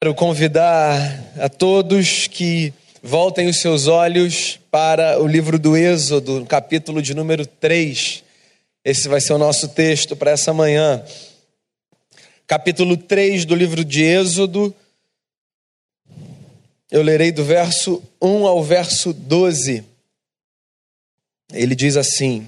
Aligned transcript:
Quero 0.00 0.14
convidar 0.14 0.96
a 1.40 1.48
todos 1.48 2.28
que 2.28 2.72
voltem 3.02 3.48
os 3.48 3.56
seus 3.56 3.88
olhos 3.88 4.56
para 4.70 5.20
o 5.20 5.26
livro 5.26 5.58
do 5.58 5.76
Êxodo, 5.76 6.46
capítulo 6.46 7.02
de 7.02 7.14
número 7.14 7.44
3. 7.44 8.22
Esse 8.84 9.08
vai 9.08 9.20
ser 9.20 9.32
o 9.32 9.38
nosso 9.38 9.70
texto 9.70 10.14
para 10.14 10.30
essa 10.30 10.54
manhã. 10.54 11.04
Capítulo 12.46 12.96
3 12.96 13.44
do 13.44 13.56
livro 13.56 13.84
de 13.84 14.04
Êxodo. 14.04 14.72
Eu 16.92 17.02
lerei 17.02 17.32
do 17.32 17.42
verso 17.42 18.00
1 18.22 18.46
ao 18.46 18.62
verso 18.62 19.12
12. 19.12 19.84
Ele 21.52 21.74
diz 21.74 21.96
assim: 21.96 22.46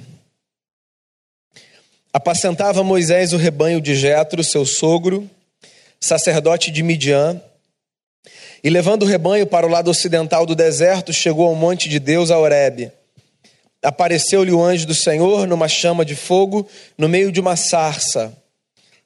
Apacentava 2.13 2.85
Moisés 2.85 3.33
o 3.33 3.37
rebanho 3.37 3.81
de 3.81 3.97
Jetro, 3.97 4.45
seu 4.45 4.65
sogro, 4.65 5.29
sacerdote 6.03 6.71
de 6.71 6.83
Midian, 6.83 7.41
e 8.63 8.71
levando 8.71 9.03
o 9.03 9.07
rebanho 9.07 9.47
para 9.47 9.67
o 9.67 9.71
lado 9.71 9.91
ocidental 9.91 10.45
do 10.45 10.55
deserto, 10.55 11.13
chegou 11.13 11.47
ao 11.47 11.55
monte 11.55 11.89
de 11.89 11.99
Deus, 11.99 12.31
a 12.31 12.39
Horebe. 12.39 12.93
Apareceu-lhe 13.83 14.53
o 14.53 14.63
anjo 14.63 14.87
do 14.87 14.95
Senhor 14.95 15.47
numa 15.47 15.69
chama 15.69 16.05
de 16.05 16.15
fogo, 16.15 16.69
no 16.99 17.09
meio 17.09 17.33
de 17.33 17.41
uma 17.41 17.57
sarça. 17.57 18.37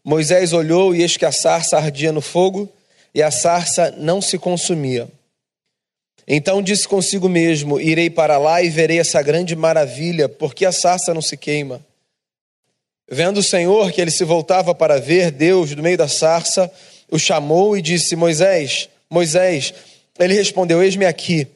Moisés 0.05 0.53
olhou 0.53 0.95
e 0.95 1.03
eis 1.03 1.17
que 1.17 1.25
a 1.25 1.33
sarça 1.33 1.77
ardia 1.77 2.13
no 2.13 2.21
fogo, 2.21 2.69
e 3.15 3.23
a 3.23 3.31
sarça 3.31 3.95
não 3.97 4.21
se 4.21 4.37
consumia. 4.37 5.09
Então 6.27 6.61
disse 6.61 6.89
consigo 6.89 7.29
mesmo: 7.29 7.81
Irei 7.81 8.11
para 8.11 8.39
lá 8.39 8.63
e 8.63 8.69
verei 8.69 8.99
essa 8.99 9.23
grande 9.23 9.55
maravilha, 9.55 10.29
porque 10.29 10.65
a 10.67 10.73
sarça 10.73 11.15
não 11.15 11.23
se 11.23 11.37
queima. 11.37 11.81
Vendo 13.09 13.39
o 13.39 13.43
Senhor 13.43 13.93
que 13.93 14.01
ele 14.01 14.11
se 14.11 14.25
voltava 14.25 14.75
para 14.75 14.99
ver, 14.99 15.31
Deus, 15.31 15.75
do 15.75 15.83
meio 15.83 15.99
da 15.99 16.09
sarça, 16.09 16.71
o 17.11 17.19
chamou 17.19 17.77
e 17.77 17.83
disse: 17.83 18.17
Moisés, 18.17 18.89
Moisés. 19.11 19.75
Ele 20.19 20.35
respondeu: 20.35 20.83
Eis-me 20.83 21.05
aqui. 21.05 21.47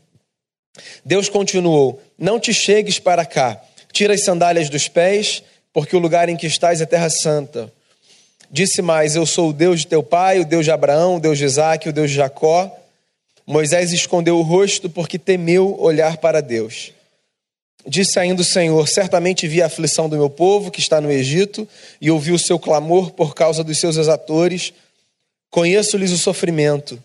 Deus 1.04 1.28
continuou: 1.28 2.00
Não 2.18 2.38
te 2.38 2.52
chegues 2.52 2.98
para 2.98 3.24
cá, 3.24 3.60
tira 3.92 4.14
as 4.14 4.24
sandálias 4.24 4.68
dos 4.68 4.88
pés, 4.88 5.42
porque 5.72 5.96
o 5.96 5.98
lugar 5.98 6.28
em 6.28 6.36
que 6.36 6.46
estás 6.46 6.80
é 6.80 6.86
terra 6.86 7.08
santa. 7.08 7.72
Disse 8.50 8.82
mais: 8.82 9.16
Eu 9.16 9.24
sou 9.24 9.50
o 9.50 9.52
Deus 9.52 9.80
de 9.80 9.86
teu 9.86 10.02
pai, 10.02 10.40
o 10.40 10.44
Deus 10.44 10.64
de 10.64 10.70
Abraão, 10.70 11.16
o 11.16 11.20
Deus 11.20 11.38
de 11.38 11.44
Isaac, 11.44 11.88
o 11.88 11.92
Deus 11.92 12.10
de 12.10 12.16
Jacó. 12.16 12.74
Moisés 13.46 13.92
escondeu 13.92 14.36
o 14.38 14.42
rosto 14.42 14.90
porque 14.90 15.18
temeu 15.18 15.74
olhar 15.80 16.18
para 16.18 16.42
Deus. 16.42 16.92
Disse 17.88 18.18
ainda 18.18 18.42
o 18.42 18.44
Senhor: 18.44 18.86
Certamente 18.86 19.48
vi 19.48 19.62
a 19.62 19.66
aflição 19.66 20.10
do 20.10 20.16
meu 20.16 20.28
povo 20.28 20.70
que 20.70 20.78
está 20.78 21.00
no 21.00 21.10
Egito 21.10 21.66
e 21.98 22.10
ouvi 22.10 22.32
o 22.32 22.38
seu 22.38 22.58
clamor 22.58 23.12
por 23.12 23.34
causa 23.34 23.64
dos 23.64 23.80
seus 23.80 23.96
exatores. 23.96 24.74
Conheço-lhes 25.50 26.12
o 26.12 26.18
sofrimento. 26.18 27.02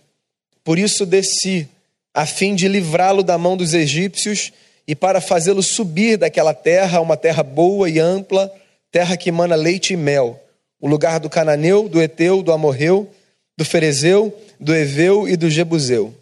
Por 0.61 0.77
isso 0.77 1.05
desci, 1.05 1.69
a 2.13 2.25
fim 2.25 2.53
de 2.53 2.67
livrá-lo 2.67 3.23
da 3.23 3.37
mão 3.37 3.55
dos 3.55 3.73
egípcios 3.73 4.51
e 4.85 4.93
para 4.93 5.21
fazê-lo 5.21 5.63
subir 5.63 6.17
daquela 6.17 6.53
terra, 6.53 6.99
uma 6.99 7.15
terra 7.15 7.43
boa 7.43 7.89
e 7.89 7.97
ampla, 7.97 8.53
terra 8.91 9.15
que 9.15 9.29
emana 9.29 9.55
leite 9.55 9.93
e 9.93 9.97
mel, 9.97 10.37
o 10.81 10.87
lugar 10.87 11.17
do 11.17 11.29
cananeu, 11.29 11.87
do 11.87 12.01
eteu, 12.01 12.43
do 12.43 12.51
amorreu, 12.51 13.09
do 13.57 13.63
ferezeu, 13.63 14.37
do 14.59 14.75
eveu 14.75 15.29
e 15.29 15.37
do 15.37 15.49
jebuseu. 15.49 16.13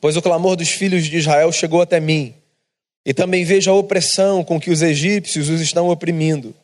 Pois 0.00 0.16
o 0.16 0.22
clamor 0.22 0.56
dos 0.56 0.70
filhos 0.70 1.04
de 1.06 1.16
Israel 1.16 1.52
chegou 1.52 1.80
até 1.80 2.00
mim 2.00 2.34
e 3.04 3.12
também 3.12 3.44
vejo 3.44 3.70
a 3.70 3.74
opressão 3.74 4.44
com 4.44 4.60
que 4.60 4.70
os 4.70 4.82
egípcios 4.82 5.48
os 5.48 5.60
estão 5.60 5.88
oprimindo. 5.88 6.54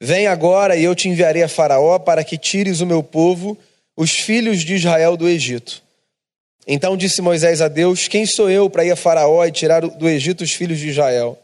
Vem 0.00 0.26
agora 0.26 0.76
e 0.76 0.84
eu 0.84 0.94
te 0.94 1.08
enviarei 1.08 1.42
a 1.42 1.48
Faraó 1.48 1.98
para 1.98 2.22
que 2.22 2.36
tires 2.36 2.80
o 2.80 2.86
meu 2.86 3.02
povo, 3.02 3.56
os 3.96 4.10
filhos 4.10 4.60
de 4.62 4.74
Israel, 4.74 5.16
do 5.16 5.28
Egito. 5.28 5.82
Então 6.66 6.96
disse 6.96 7.22
Moisés 7.22 7.60
a 7.60 7.68
Deus: 7.68 8.08
Quem 8.08 8.26
sou 8.26 8.50
eu 8.50 8.68
para 8.68 8.84
ir 8.84 8.90
a 8.90 8.96
Faraó 8.96 9.44
e 9.44 9.52
tirar 9.52 9.80
do 9.80 10.08
Egito 10.08 10.44
os 10.44 10.52
filhos 10.52 10.78
de 10.78 10.88
Israel? 10.88 11.38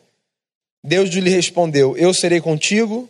Deus 0.85 1.09
lhe 1.11 1.31
respondeu: 1.31 1.97
Eu 1.97 2.13
serei 2.13 2.41
contigo, 2.41 3.09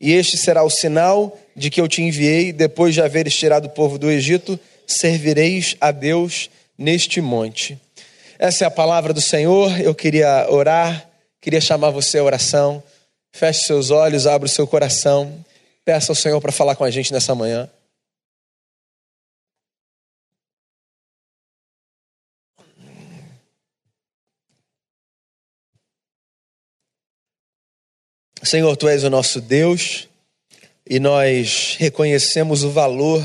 e 0.00 0.12
este 0.12 0.36
será 0.36 0.62
o 0.62 0.70
sinal 0.70 1.38
de 1.56 1.70
que 1.70 1.80
eu 1.80 1.88
te 1.88 2.02
enviei. 2.02 2.52
Depois 2.52 2.92
de 2.94 3.00
haveres 3.00 3.34
tirado 3.34 3.66
o 3.66 3.70
povo 3.70 3.96
do 3.96 4.10
Egito, 4.10 4.58
servireis 4.86 5.76
a 5.80 5.90
Deus 5.90 6.50
neste 6.76 7.20
monte. 7.20 7.78
Essa 8.42 8.64
é 8.64 8.66
a 8.66 8.72
palavra 8.72 9.12
do 9.12 9.20
Senhor. 9.20 9.80
Eu 9.80 9.94
queria 9.94 10.50
orar, 10.50 11.08
queria 11.40 11.60
chamar 11.60 11.90
você 11.90 12.18
à 12.18 12.24
oração. 12.24 12.82
Feche 13.30 13.60
seus 13.66 13.92
olhos, 13.92 14.26
abra 14.26 14.46
o 14.46 14.48
seu 14.48 14.66
coração. 14.66 15.44
Peça 15.84 16.10
ao 16.10 16.16
Senhor 16.16 16.40
para 16.40 16.50
falar 16.50 16.74
com 16.74 16.82
a 16.82 16.90
gente 16.90 17.12
nessa 17.12 17.36
manhã. 17.36 17.70
Senhor, 28.42 28.76
tu 28.76 28.88
és 28.88 29.04
o 29.04 29.08
nosso 29.08 29.40
Deus 29.40 30.08
e 30.84 30.98
nós 30.98 31.76
reconhecemos 31.78 32.64
o 32.64 32.72
valor 32.72 33.22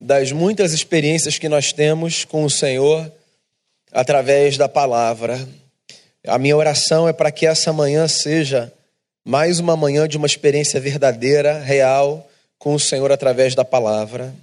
das 0.00 0.30
muitas 0.30 0.72
experiências 0.72 1.36
que 1.36 1.48
nós 1.48 1.72
temos 1.72 2.24
com 2.24 2.44
o 2.44 2.50
Senhor 2.50 3.12
através 3.92 4.56
da 4.56 4.68
palavra. 4.68 5.46
A 6.26 6.38
minha 6.38 6.56
oração 6.56 7.06
é 7.06 7.12
para 7.12 7.30
que 7.30 7.46
essa 7.46 7.72
manhã 7.72 8.08
seja 8.08 8.72
mais 9.24 9.60
uma 9.60 9.76
manhã 9.76 10.08
de 10.08 10.16
uma 10.16 10.26
experiência 10.26 10.80
verdadeira, 10.80 11.58
real, 11.58 12.28
com 12.58 12.74
o 12.74 12.80
Senhor 12.80 13.12
através 13.12 13.54
da 13.54 13.64
palavra. 13.64 14.34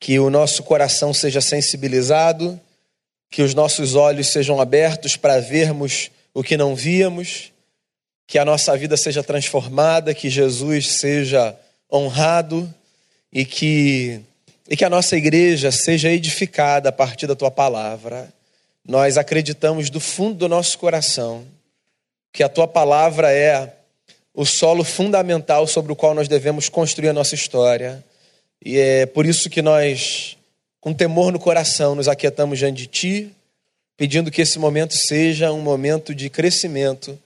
Que 0.00 0.18
o 0.18 0.30
nosso 0.30 0.62
coração 0.62 1.12
seja 1.12 1.40
sensibilizado, 1.40 2.58
que 3.30 3.42
os 3.42 3.54
nossos 3.54 3.94
olhos 3.94 4.28
sejam 4.28 4.60
abertos 4.60 5.16
para 5.16 5.40
vermos 5.40 6.10
o 6.34 6.42
que 6.42 6.56
não 6.56 6.74
víamos, 6.74 7.52
que 8.26 8.38
a 8.38 8.44
nossa 8.44 8.76
vida 8.76 8.96
seja 8.96 9.22
transformada, 9.22 10.14
que 10.14 10.30
Jesus 10.30 10.96
seja 10.98 11.54
honrado 11.92 12.72
e 13.32 13.44
que, 13.44 14.20
e 14.68 14.76
que 14.76 14.84
a 14.84 14.90
nossa 14.90 15.16
igreja 15.16 15.70
seja 15.70 16.10
edificada 16.10 16.88
a 16.88 16.92
partir 16.92 17.26
da 17.26 17.36
tua 17.36 17.50
palavra 17.50 18.32
nós 18.86 19.16
acreditamos 19.16 19.90
do 19.90 20.00
fundo 20.00 20.36
do 20.38 20.48
nosso 20.48 20.78
coração 20.78 21.46
que 22.32 22.42
a 22.42 22.48
tua 22.48 22.66
palavra 22.66 23.30
é 23.30 23.70
o 24.34 24.46
solo 24.46 24.82
fundamental 24.82 25.66
sobre 25.66 25.92
o 25.92 25.96
qual 25.96 26.14
nós 26.14 26.26
devemos 26.26 26.68
construir 26.68 27.10
a 27.10 27.12
nossa 27.12 27.34
história. 27.34 28.02
E 28.64 28.78
é 28.78 29.04
por 29.04 29.26
isso 29.26 29.50
que 29.50 29.60
nós, 29.60 30.36
com 30.80 30.94
temor 30.94 31.30
no 31.30 31.38
coração, 31.38 31.94
nos 31.94 32.08
aquietamos 32.08 32.58
diante 32.58 32.78
de 32.78 32.86
ti, 32.86 33.30
pedindo 33.96 34.30
que 34.30 34.40
esse 34.40 34.58
momento 34.58 34.94
seja 34.94 35.52
um 35.52 35.60
momento 35.60 36.14
de 36.14 36.30
crescimento, 36.30 37.18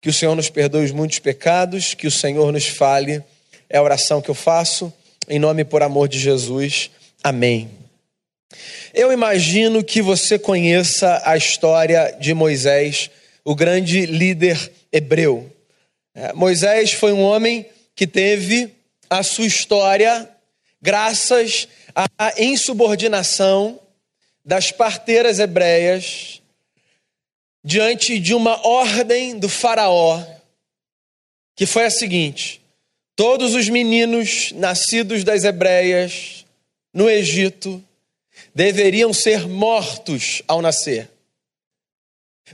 que 0.00 0.08
o 0.08 0.12
Senhor 0.12 0.34
nos 0.34 0.48
perdoe 0.48 0.84
os 0.84 0.92
muitos 0.92 1.18
pecados, 1.18 1.92
que 1.92 2.06
o 2.06 2.10
Senhor 2.10 2.50
nos 2.50 2.66
fale. 2.66 3.22
É 3.68 3.76
a 3.76 3.82
oração 3.82 4.22
que 4.22 4.30
eu 4.30 4.34
faço, 4.34 4.92
em 5.28 5.38
nome 5.38 5.62
e 5.62 5.64
por 5.64 5.82
amor 5.82 6.08
de 6.08 6.18
Jesus. 6.18 6.90
Amém. 7.22 7.85
Eu 8.94 9.12
imagino 9.12 9.84
que 9.84 10.00
você 10.00 10.38
conheça 10.38 11.22
a 11.24 11.36
história 11.36 12.16
de 12.20 12.32
Moisés, 12.34 13.10
o 13.44 13.54
grande 13.54 14.06
líder 14.06 14.72
hebreu. 14.92 15.52
É, 16.14 16.32
Moisés 16.32 16.92
foi 16.92 17.12
um 17.12 17.22
homem 17.22 17.66
que 17.94 18.06
teve 18.06 18.70
a 19.08 19.22
sua 19.22 19.46
história 19.46 20.28
graças 20.80 21.68
à 21.94 22.32
insubordinação 22.38 23.80
das 24.44 24.70
parteiras 24.70 25.38
hebreias 25.38 26.40
diante 27.64 28.20
de 28.20 28.32
uma 28.32 28.64
ordem 28.64 29.38
do 29.38 29.48
Faraó, 29.48 30.24
que 31.56 31.66
foi 31.66 31.84
a 31.84 31.90
seguinte: 31.90 32.60
todos 33.16 33.54
os 33.54 33.68
meninos 33.68 34.52
nascidos 34.52 35.24
das 35.24 35.42
hebreias 35.42 36.46
no 36.94 37.10
Egito 37.10 37.82
deveriam 38.56 39.12
ser 39.12 39.46
mortos 39.46 40.42
ao 40.48 40.62
nascer. 40.62 41.10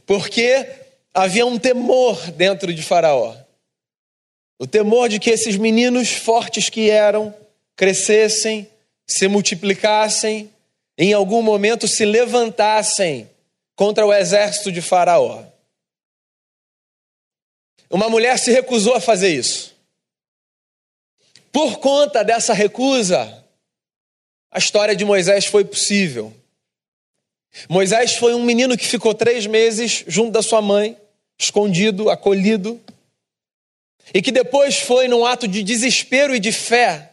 Porque 0.05 0.69
havia 1.15 1.47
um 1.47 1.57
temor 1.57 2.33
dentro 2.33 2.75
de 2.75 2.83
Faraó. 2.83 3.37
O 4.59 4.67
temor 4.67 5.09
de 5.09 5.21
que 5.21 5.31
esses 5.31 5.57
meninos 5.57 6.11
fortes 6.11 6.69
que 6.69 6.91
eram 6.91 7.33
crescessem, 7.77 8.69
se 9.07 9.29
multiplicassem, 9.29 10.51
em 10.99 11.13
algum 11.13 11.41
momento 11.41 11.87
se 11.87 12.05
levantassem 12.05 13.31
contra 13.77 14.05
o 14.05 14.13
exército 14.13 14.73
de 14.73 14.83
Faraó. 14.83 15.45
Uma 17.89 18.09
mulher 18.09 18.41
se 18.41 18.51
recusou 18.51 18.97
a 18.97 19.01
fazer 19.01 19.29
isso. 19.29 19.73
Por 21.53 21.79
conta 21.79 22.25
dessa 22.25 22.53
recusa, 22.53 23.42
a 24.53 24.59
história 24.59 24.95
de 24.95 25.03
Moisés 25.03 25.47
foi 25.47 25.65
possível. 25.65 26.33
Moisés 27.71 28.17
foi 28.17 28.35
um 28.35 28.45
menino 28.45 28.77
que 28.77 28.87
ficou 28.87 29.15
três 29.15 29.47
meses 29.47 30.05
junto 30.07 30.31
da 30.31 30.43
sua 30.43 30.61
mãe, 30.61 30.97
escondido, 31.39 32.11
acolhido, 32.11 32.79
e 34.13 34.21
que 34.21 34.31
depois 34.31 34.79
foi, 34.79 35.09
num 35.09 35.25
ato 35.25 35.49
de 35.49 35.63
desespero 35.63 36.35
e 36.35 36.41
de 36.41 36.53
fé, 36.53 37.13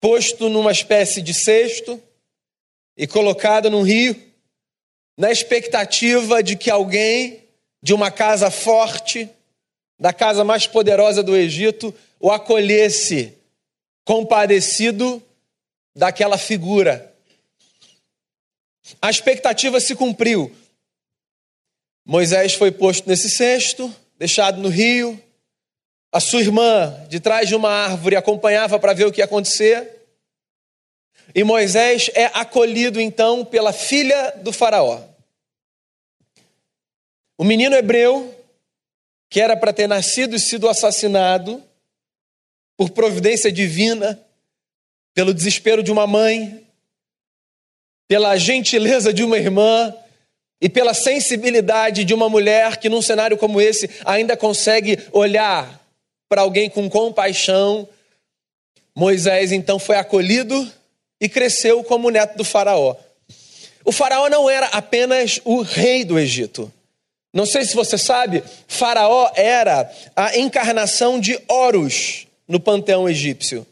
posto 0.00 0.48
numa 0.48 0.72
espécie 0.72 1.20
de 1.20 1.34
cesto 1.34 2.02
e 2.96 3.06
colocado 3.06 3.70
num 3.70 3.82
rio, 3.82 4.16
na 5.18 5.30
expectativa 5.30 6.42
de 6.42 6.56
que 6.56 6.70
alguém 6.70 7.44
de 7.82 7.92
uma 7.92 8.10
casa 8.10 8.50
forte, 8.50 9.28
da 9.98 10.14
casa 10.14 10.44
mais 10.44 10.66
poderosa 10.66 11.22
do 11.22 11.36
Egito, 11.36 11.94
o 12.18 12.30
acolhesse, 12.30 13.34
compadecido 14.04 15.22
daquela 15.96 16.36
figura. 16.36 17.14
A 19.00 19.10
expectativa 19.10 19.80
se 19.80 19.96
cumpriu. 19.96 20.54
Moisés 22.04 22.54
foi 22.54 22.70
posto 22.70 23.08
nesse 23.08 23.30
cesto, 23.30 23.92
deixado 24.18 24.60
no 24.60 24.68
rio. 24.68 25.20
A 26.12 26.20
sua 26.20 26.40
irmã, 26.40 27.04
de 27.08 27.18
trás 27.18 27.48
de 27.48 27.54
uma 27.54 27.70
árvore, 27.70 28.14
acompanhava 28.14 28.78
para 28.78 28.92
ver 28.92 29.06
o 29.06 29.12
que 29.12 29.20
ia 29.20 29.24
acontecer. 29.24 29.90
E 31.34 31.42
Moisés 31.42 32.10
é 32.14 32.26
acolhido 32.26 33.00
então 33.00 33.44
pela 33.44 33.72
filha 33.72 34.32
do 34.42 34.52
Faraó. 34.52 35.02
O 37.36 37.44
menino 37.44 37.74
hebreu, 37.74 38.32
que 39.28 39.40
era 39.40 39.56
para 39.56 39.72
ter 39.72 39.88
nascido 39.88 40.36
e 40.36 40.40
sido 40.40 40.68
assassinado 40.68 41.62
por 42.76 42.90
providência 42.90 43.50
divina, 43.50 44.25
pelo 45.16 45.32
desespero 45.32 45.82
de 45.82 45.90
uma 45.90 46.06
mãe, 46.06 46.62
pela 48.06 48.36
gentileza 48.36 49.14
de 49.14 49.24
uma 49.24 49.38
irmã 49.38 49.94
e 50.60 50.68
pela 50.68 50.92
sensibilidade 50.92 52.04
de 52.04 52.12
uma 52.12 52.28
mulher 52.28 52.76
que, 52.76 52.90
num 52.90 53.00
cenário 53.00 53.38
como 53.38 53.58
esse, 53.58 53.88
ainda 54.04 54.36
consegue 54.36 54.98
olhar 55.12 55.80
para 56.28 56.42
alguém 56.42 56.68
com 56.68 56.90
compaixão. 56.90 57.88
Moisés 58.94 59.52
então 59.52 59.78
foi 59.78 59.96
acolhido 59.96 60.70
e 61.18 61.30
cresceu 61.30 61.82
como 61.82 62.10
neto 62.10 62.36
do 62.36 62.44
Faraó. 62.44 62.94
O 63.86 63.92
Faraó 63.92 64.28
não 64.28 64.50
era 64.50 64.66
apenas 64.66 65.40
o 65.46 65.62
rei 65.62 66.04
do 66.04 66.18
Egito. 66.18 66.70
Não 67.32 67.46
sei 67.46 67.64
se 67.64 67.74
você 67.74 67.96
sabe, 67.96 68.44
Faraó 68.68 69.30
era 69.34 69.90
a 70.14 70.36
encarnação 70.36 71.18
de 71.18 71.40
Horus 71.48 72.26
no 72.46 72.60
panteão 72.60 73.08
egípcio. 73.08 73.66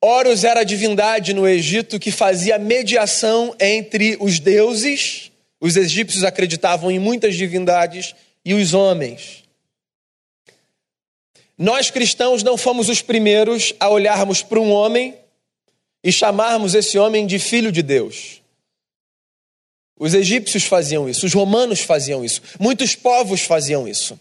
Horus 0.00 0.44
era 0.44 0.60
a 0.60 0.64
divindade 0.64 1.34
no 1.34 1.46
Egito 1.46 1.98
que 1.98 2.12
fazia 2.12 2.58
mediação 2.58 3.54
entre 3.58 4.16
os 4.20 4.38
deuses, 4.38 5.32
os 5.60 5.76
egípcios 5.76 6.22
acreditavam 6.22 6.90
em 6.90 6.98
muitas 6.98 7.36
divindades, 7.36 8.14
e 8.44 8.54
os 8.54 8.72
homens. 8.72 9.44
Nós 11.56 11.90
cristãos 11.90 12.42
não 12.42 12.56
fomos 12.56 12.88
os 12.88 13.02
primeiros 13.02 13.74
a 13.80 13.88
olharmos 13.90 14.42
para 14.42 14.60
um 14.60 14.70
homem 14.70 15.16
e 16.02 16.12
chamarmos 16.12 16.74
esse 16.74 16.96
homem 16.96 17.26
de 17.26 17.38
filho 17.40 17.72
de 17.72 17.82
Deus. 17.82 18.40
Os 19.98 20.14
egípcios 20.14 20.64
faziam 20.64 21.08
isso, 21.08 21.26
os 21.26 21.34
romanos 21.34 21.80
faziam 21.80 22.24
isso, 22.24 22.40
muitos 22.60 22.94
povos 22.94 23.40
faziam 23.42 23.88
isso. 23.88 24.18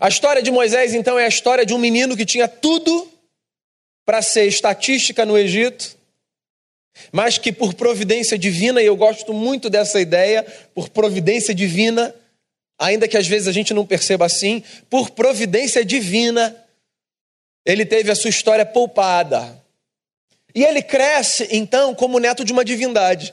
A 0.00 0.08
história 0.08 0.40
de 0.40 0.52
Moisés, 0.52 0.94
então, 0.94 1.18
é 1.18 1.24
a 1.24 1.28
história 1.28 1.66
de 1.66 1.74
um 1.74 1.78
menino 1.78 2.16
que 2.16 2.24
tinha 2.24 2.46
tudo 2.46 3.12
para 4.04 4.22
ser 4.22 4.46
estatística 4.46 5.24
no 5.24 5.36
Egito, 5.36 5.96
mas 7.10 7.38
que 7.38 7.52
por 7.52 7.74
providência 7.74 8.38
divina, 8.38 8.80
e 8.82 8.86
eu 8.86 8.96
gosto 8.96 9.32
muito 9.32 9.68
dessa 9.68 10.00
ideia, 10.00 10.42
por 10.74 10.88
providência 10.88 11.54
divina, 11.54 12.14
ainda 12.78 13.08
que 13.08 13.16
às 13.16 13.26
vezes 13.26 13.48
a 13.48 13.52
gente 13.52 13.74
não 13.74 13.86
perceba 13.86 14.26
assim, 14.26 14.62
por 14.88 15.10
providência 15.10 15.84
divina, 15.84 16.56
ele 17.64 17.84
teve 17.86 18.10
a 18.10 18.14
sua 18.14 18.30
história 18.30 18.64
poupada. 18.64 19.62
E 20.54 20.62
ele 20.62 20.82
cresce, 20.82 21.48
então, 21.50 21.94
como 21.94 22.20
neto 22.20 22.44
de 22.44 22.52
uma 22.52 22.64
divindade. 22.64 23.32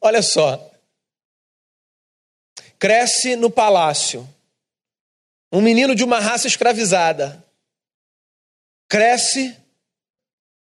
Olha 0.00 0.22
só. 0.22 0.70
Cresce 2.78 3.34
no 3.34 3.50
palácio. 3.50 4.28
Um 5.52 5.60
menino 5.60 5.94
de 5.96 6.04
uma 6.04 6.20
raça 6.20 6.46
escravizada. 6.46 7.44
Cresce 8.88 9.56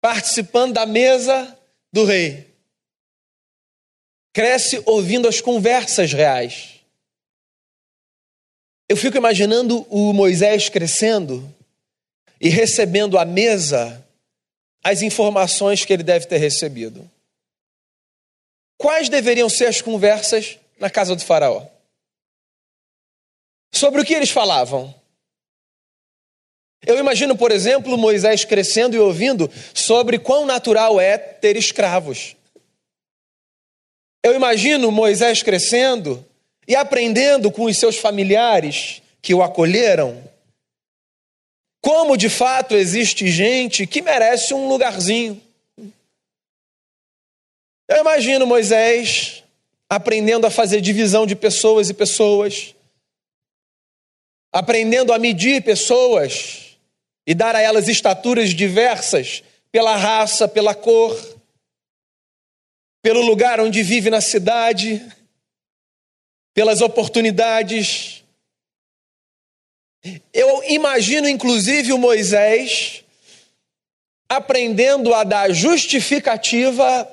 participando 0.01 0.75
da 0.75 0.87
mesa 0.87 1.59
do 1.93 2.05
rei. 2.05 2.49
Cresce 4.33 4.83
ouvindo 4.87 5.29
as 5.29 5.41
conversas 5.41 6.13
reais. 6.13 6.81
Eu 8.89 8.97
fico 8.97 9.17
imaginando 9.17 9.87
o 9.89 10.13
Moisés 10.13 10.69
crescendo 10.69 11.55
e 12.41 12.49
recebendo 12.49 13.19
à 13.19 13.25
mesa 13.25 14.05
as 14.83 15.03
informações 15.03 15.85
que 15.85 15.93
ele 15.93 16.03
deve 16.03 16.27
ter 16.27 16.39
recebido. 16.39 17.09
Quais 18.79 19.09
deveriam 19.09 19.49
ser 19.49 19.67
as 19.67 19.83
conversas 19.83 20.59
na 20.79 20.89
casa 20.89 21.15
do 21.15 21.23
Faraó? 21.23 21.67
Sobre 23.73 24.01
o 24.01 24.05
que 24.05 24.15
eles 24.15 24.31
falavam? 24.31 24.95
Eu 26.87 26.99
imagino, 26.99 27.37
por 27.37 27.53
exemplo, 27.53 27.97
Moisés 27.99 28.45
crescendo 28.45 28.97
e 28.97 28.99
ouvindo 28.99 29.51
sobre 29.75 30.19
quão 30.19 30.47
natural 30.47 31.01
é 31.01 31.19
ter 31.19 31.57
escravos. 31.57 32.37
Eu 34.23 34.35
imagino 34.35 34.91
Moisés 34.91 35.43
crescendo 35.43 36.25
e 36.67 36.75
aprendendo 36.75 37.51
com 37.51 37.65
os 37.65 37.77
seus 37.77 37.97
familiares 37.97 39.03
que 39.21 39.35
o 39.35 39.43
acolheram 39.43 40.31
como 41.81 42.17
de 42.17 42.29
fato 42.29 42.75
existe 42.75 43.27
gente 43.29 43.87
que 43.87 44.03
merece 44.03 44.53
um 44.53 44.69
lugarzinho. 44.69 45.41
Eu 47.89 47.99
imagino 48.01 48.47
Moisés 48.47 49.43
aprendendo 49.89 50.47
a 50.47 50.51
fazer 50.51 50.81
divisão 50.81 51.27
de 51.27 51.35
pessoas 51.35 51.89
e 51.89 51.95
pessoas, 51.95 52.75
aprendendo 54.53 55.13
a 55.13 55.19
medir 55.19 55.63
pessoas 55.63 56.70
e 57.31 57.35
dar 57.35 57.55
a 57.55 57.61
elas 57.61 57.87
estaturas 57.87 58.51
diversas 58.51 59.45
pela 59.71 59.95
raça, 59.95 60.49
pela 60.49 60.75
cor, 60.75 61.17
pelo 63.01 63.21
lugar 63.21 63.61
onde 63.61 63.85
vive 63.85 64.11
na 64.11 64.21
cidade, 64.21 65.01
pelas 66.53 66.81
oportunidades. 66.81 68.25
Eu 70.35 70.65
imagino, 70.65 71.29
inclusive, 71.29 71.93
o 71.93 71.99
Moisés 71.99 73.05
aprendendo 74.29 75.15
a 75.15 75.23
dar 75.23 75.53
justificativa 75.53 77.09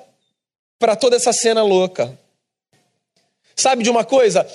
para 0.80 0.96
toda 0.96 1.16
essa 1.16 1.32
cena 1.32 1.62
louca. 1.62 2.18
Sabe 3.56 3.84
de 3.84 3.90
uma 3.92 4.04
coisa? 4.04 4.50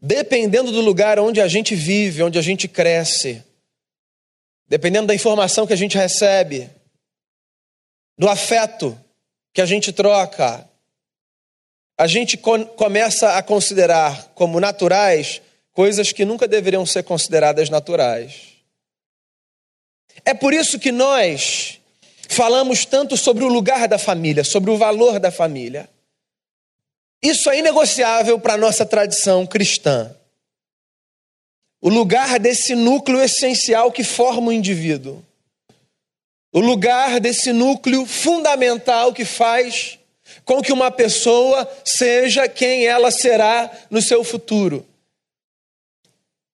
Dependendo 0.00 0.70
do 0.70 0.80
lugar 0.80 1.18
onde 1.18 1.40
a 1.40 1.48
gente 1.48 1.74
vive, 1.74 2.22
onde 2.22 2.38
a 2.38 2.42
gente 2.42 2.68
cresce, 2.68 3.42
dependendo 4.68 5.06
da 5.06 5.14
informação 5.14 5.66
que 5.66 5.72
a 5.72 5.76
gente 5.76 5.96
recebe, 5.96 6.70
do 8.18 8.28
afeto 8.28 8.98
que 9.52 9.60
a 9.60 9.66
gente 9.66 9.92
troca, 9.92 10.68
a 11.96 12.06
gente 12.06 12.36
começa 12.36 13.36
a 13.36 13.42
considerar 13.42 14.30
como 14.34 14.60
naturais 14.60 15.40
coisas 15.72 16.12
que 16.12 16.24
nunca 16.24 16.46
deveriam 16.46 16.84
ser 16.84 17.02
consideradas 17.02 17.70
naturais. 17.70 18.58
É 20.24 20.34
por 20.34 20.52
isso 20.52 20.78
que 20.78 20.92
nós 20.92 21.80
falamos 22.28 22.84
tanto 22.84 23.16
sobre 23.16 23.44
o 23.44 23.48
lugar 23.48 23.88
da 23.88 23.98
família, 23.98 24.44
sobre 24.44 24.70
o 24.70 24.76
valor 24.76 25.18
da 25.18 25.30
família. 25.30 25.88
Isso 27.22 27.50
é 27.50 27.58
inegociável 27.58 28.38
para 28.38 28.54
a 28.54 28.58
nossa 28.58 28.84
tradição 28.84 29.46
cristã. 29.46 30.14
O 31.80 31.88
lugar 31.88 32.38
desse 32.38 32.74
núcleo 32.74 33.20
essencial 33.20 33.92
que 33.92 34.02
forma 34.02 34.48
o 34.48 34.52
indivíduo. 34.52 35.24
O 36.52 36.60
lugar 36.60 37.20
desse 37.20 37.52
núcleo 37.52 38.04
fundamental 38.06 39.12
que 39.12 39.24
faz 39.24 39.98
com 40.44 40.62
que 40.62 40.72
uma 40.72 40.90
pessoa 40.90 41.70
seja 41.84 42.48
quem 42.48 42.86
ela 42.86 43.10
será 43.10 43.70
no 43.90 44.02
seu 44.02 44.24
futuro. 44.24 44.84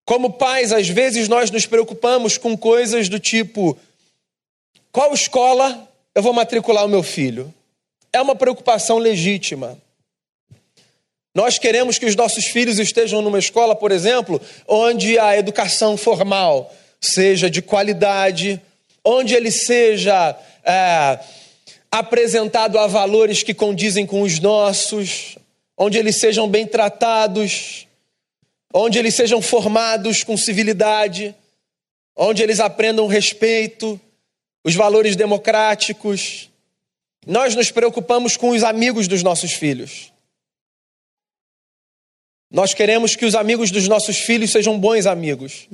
Como 0.05 0.35
pais, 0.35 0.73
às 0.73 0.89
vezes 0.89 1.29
nós 1.29 1.51
nos 1.51 1.65
preocupamos 1.65 2.37
com 2.37 2.57
coisas 2.57 3.09
do 3.09 3.19
tipo: 3.19 3.79
qual 4.93 5.15
escola 5.15 5.89
eu 6.15 6.23
vou 6.23 6.33
matricular 6.33 6.85
o 6.85 6.89
meu 6.89 7.03
filho? 7.03 7.53
É 8.13 8.21
uma 8.21 8.37
preocupação 8.37 8.99
legítima. 8.99 9.79
Nós 11.35 11.59
queremos 11.59 11.99
que 11.99 12.07
os 12.07 12.15
nossos 12.15 12.45
filhos 12.45 12.79
estejam 12.79 13.21
numa 13.21 13.41
escola, 13.41 13.75
por 13.75 13.91
exemplo, 13.91 14.41
onde 14.69 15.19
a 15.19 15.37
educação 15.37 15.97
formal 15.97 16.73
seja 17.01 17.51
de 17.51 17.61
qualidade, 17.61 18.63
onde 19.05 19.35
ele 19.35 19.51
seja 19.51 20.39
é, 20.65 21.19
apresentado 21.91 22.79
a 22.79 22.87
valores 22.87 23.43
que 23.43 23.53
condizem 23.53 24.07
com 24.07 24.23
os 24.23 24.39
nossos, 24.39 25.37
onde 25.77 25.99
eles 25.99 26.21
sejam 26.21 26.49
bem 26.49 26.67
tratados, 26.67 27.89
onde 28.73 28.99
eles 29.01 29.17
sejam 29.17 29.43
formados 29.43 30.23
com 30.23 30.37
civilidade, 30.37 31.35
onde 32.17 32.45
eles 32.45 32.61
aprendam 32.61 33.09
respeito, 33.09 34.01
os 34.65 34.77
valores 34.77 35.17
democráticos. 35.17 36.49
Nós 37.27 37.57
nos 37.57 37.73
preocupamos 37.73 38.37
com 38.37 38.51
os 38.51 38.63
amigos 38.63 39.09
dos 39.09 39.23
nossos 39.23 39.53
filhos. 39.53 40.14
Nós 42.55 42.73
queremos 42.73 43.17
que 43.17 43.27
os 43.27 43.35
amigos 43.35 43.73
dos 43.73 43.89
nossos 43.89 44.17
filhos 44.17 44.53
sejam 44.53 44.79
bons 44.79 45.07
amigos, 45.07 45.69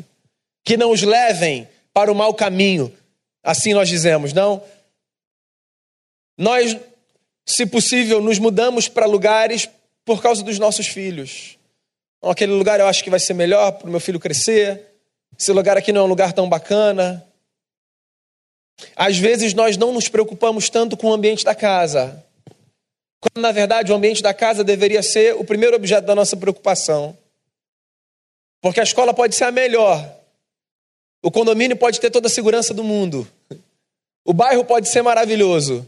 que 0.64 0.78
não 0.78 0.90
os 0.90 1.02
levem 1.02 1.68
para 1.92 2.10
o 2.10 2.14
mau 2.14 2.32
caminho. 2.32 2.90
Assim 3.44 3.74
nós 3.74 3.86
dizemos, 3.86 4.32
não? 4.32 4.62
Nós, 6.38 6.74
se 7.44 7.66
possível, 7.66 8.22
nos 8.22 8.38
mudamos 8.38 8.88
para 8.88 9.04
lugares 9.04 9.68
por 10.06 10.22
causa 10.22 10.42
dos 10.42 10.58
nossos 10.58 10.86
filhos. 10.86 11.58
Aquele 12.22 12.52
lugar 12.52 12.80
eu 12.80 12.86
acho 12.86 13.04
que 13.04 13.10
vai 13.10 13.20
ser 13.20 13.34
melhor 13.34 13.72
para 13.72 13.86
o 13.86 13.90
meu 13.90 14.00
filho 14.00 14.18
crescer. 14.18 14.82
Esse 15.38 15.52
lugar 15.52 15.76
aqui 15.76 15.92
não 15.92 16.00
é 16.00 16.04
um 16.04 16.08
lugar 16.08 16.32
tão 16.32 16.48
bacana. 16.48 17.22
Às 18.96 19.18
vezes 19.18 19.52
nós 19.52 19.76
não 19.76 19.92
nos 19.92 20.08
preocupamos 20.08 20.70
tanto 20.70 20.96
com 20.96 21.08
o 21.08 21.12
ambiente 21.12 21.44
da 21.44 21.54
casa, 21.54 22.24
quando 23.20 23.42
na 23.42 23.52
verdade 23.52 23.92
o 23.92 23.94
ambiente 23.94 24.22
da 24.22 24.32
casa 24.32 24.64
deveria 24.64 25.02
ser 25.02 25.34
o 25.36 25.44
primeiro 25.44 25.76
objeto 25.76 26.06
da 26.06 26.14
nossa 26.14 26.36
preocupação. 26.36 27.16
Porque 28.62 28.80
a 28.80 28.82
escola 28.82 29.12
pode 29.14 29.34
ser 29.36 29.44
a 29.44 29.52
melhor, 29.52 30.18
o 31.22 31.30
condomínio 31.30 31.76
pode 31.76 32.00
ter 32.00 32.10
toda 32.10 32.26
a 32.26 32.30
segurança 32.30 32.74
do 32.74 32.82
mundo, 32.82 33.30
o 34.24 34.32
bairro 34.32 34.64
pode 34.64 34.88
ser 34.88 35.02
maravilhoso, 35.02 35.86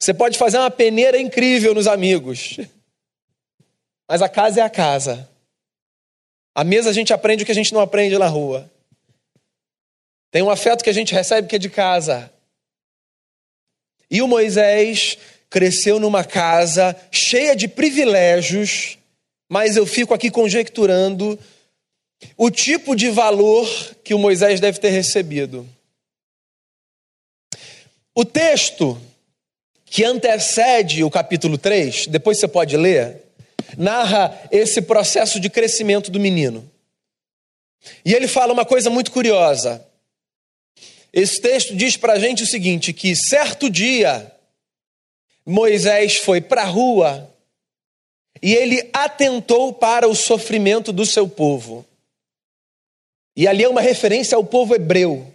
você 0.00 0.12
pode 0.12 0.36
fazer 0.38 0.58
uma 0.58 0.70
peneira 0.70 1.18
incrível 1.18 1.74
nos 1.74 1.86
amigos, 1.86 2.58
mas 4.08 4.22
a 4.22 4.28
casa 4.28 4.60
é 4.60 4.62
a 4.62 4.70
casa. 4.70 5.28
A 6.54 6.64
mesa 6.64 6.88
a 6.88 6.92
gente 6.92 7.12
aprende 7.12 7.42
o 7.42 7.46
que 7.46 7.52
a 7.52 7.54
gente 7.54 7.74
não 7.74 7.82
aprende 7.82 8.16
na 8.18 8.28
rua. 8.28 8.70
Tem 10.30 10.42
um 10.42 10.50
afeto 10.50 10.82
que 10.82 10.88
a 10.88 10.92
gente 10.92 11.14
recebe 11.14 11.48
que 11.48 11.56
é 11.56 11.58
de 11.58 11.68
casa. 11.68 12.32
E 14.10 14.22
o 14.22 14.28
Moisés 14.28 15.18
cresceu 15.50 15.98
numa 16.00 16.24
casa 16.24 16.96
cheia 17.10 17.54
de 17.54 17.68
privilégios, 17.68 18.98
mas 19.48 19.76
eu 19.76 19.86
fico 19.86 20.12
aqui 20.12 20.30
conjecturando 20.30 21.38
o 22.36 22.50
tipo 22.50 22.94
de 22.94 23.10
valor 23.10 23.68
que 24.02 24.14
o 24.14 24.18
Moisés 24.18 24.60
deve 24.60 24.78
ter 24.78 24.90
recebido. 24.90 25.68
O 28.14 28.24
texto 28.24 29.00
que 29.84 30.04
antecede 30.04 31.04
o 31.04 31.10
capítulo 31.10 31.56
3, 31.56 32.06
depois 32.08 32.38
você 32.38 32.48
pode 32.48 32.76
ler, 32.76 33.22
narra 33.76 34.38
esse 34.50 34.82
processo 34.82 35.38
de 35.38 35.48
crescimento 35.50 36.10
do 36.10 36.18
menino. 36.18 36.68
E 38.04 38.14
ele 38.14 38.26
fala 38.26 38.52
uma 38.52 38.64
coisa 38.64 38.90
muito 38.90 39.12
curiosa. 39.12 39.86
Esse 41.12 41.40
texto 41.40 41.74
diz 41.74 41.96
para 41.96 42.14
a 42.14 42.18
gente 42.18 42.42
o 42.42 42.46
seguinte: 42.46 42.92
que 42.92 43.14
certo 43.14 43.70
dia 43.70 44.32
Moisés 45.46 46.16
foi 46.16 46.40
para 46.40 46.62
a 46.62 46.66
rua 46.66 47.32
e 48.42 48.52
ele 48.52 48.90
atentou 48.92 49.72
para 49.72 50.08
o 50.08 50.14
sofrimento 50.14 50.92
do 50.92 51.06
seu 51.06 51.28
povo. 51.28 51.86
E 53.36 53.46
ali 53.46 53.62
é 53.62 53.68
uma 53.68 53.80
referência 53.80 54.34
ao 54.34 54.44
povo 54.44 54.74
hebreu. 54.74 55.32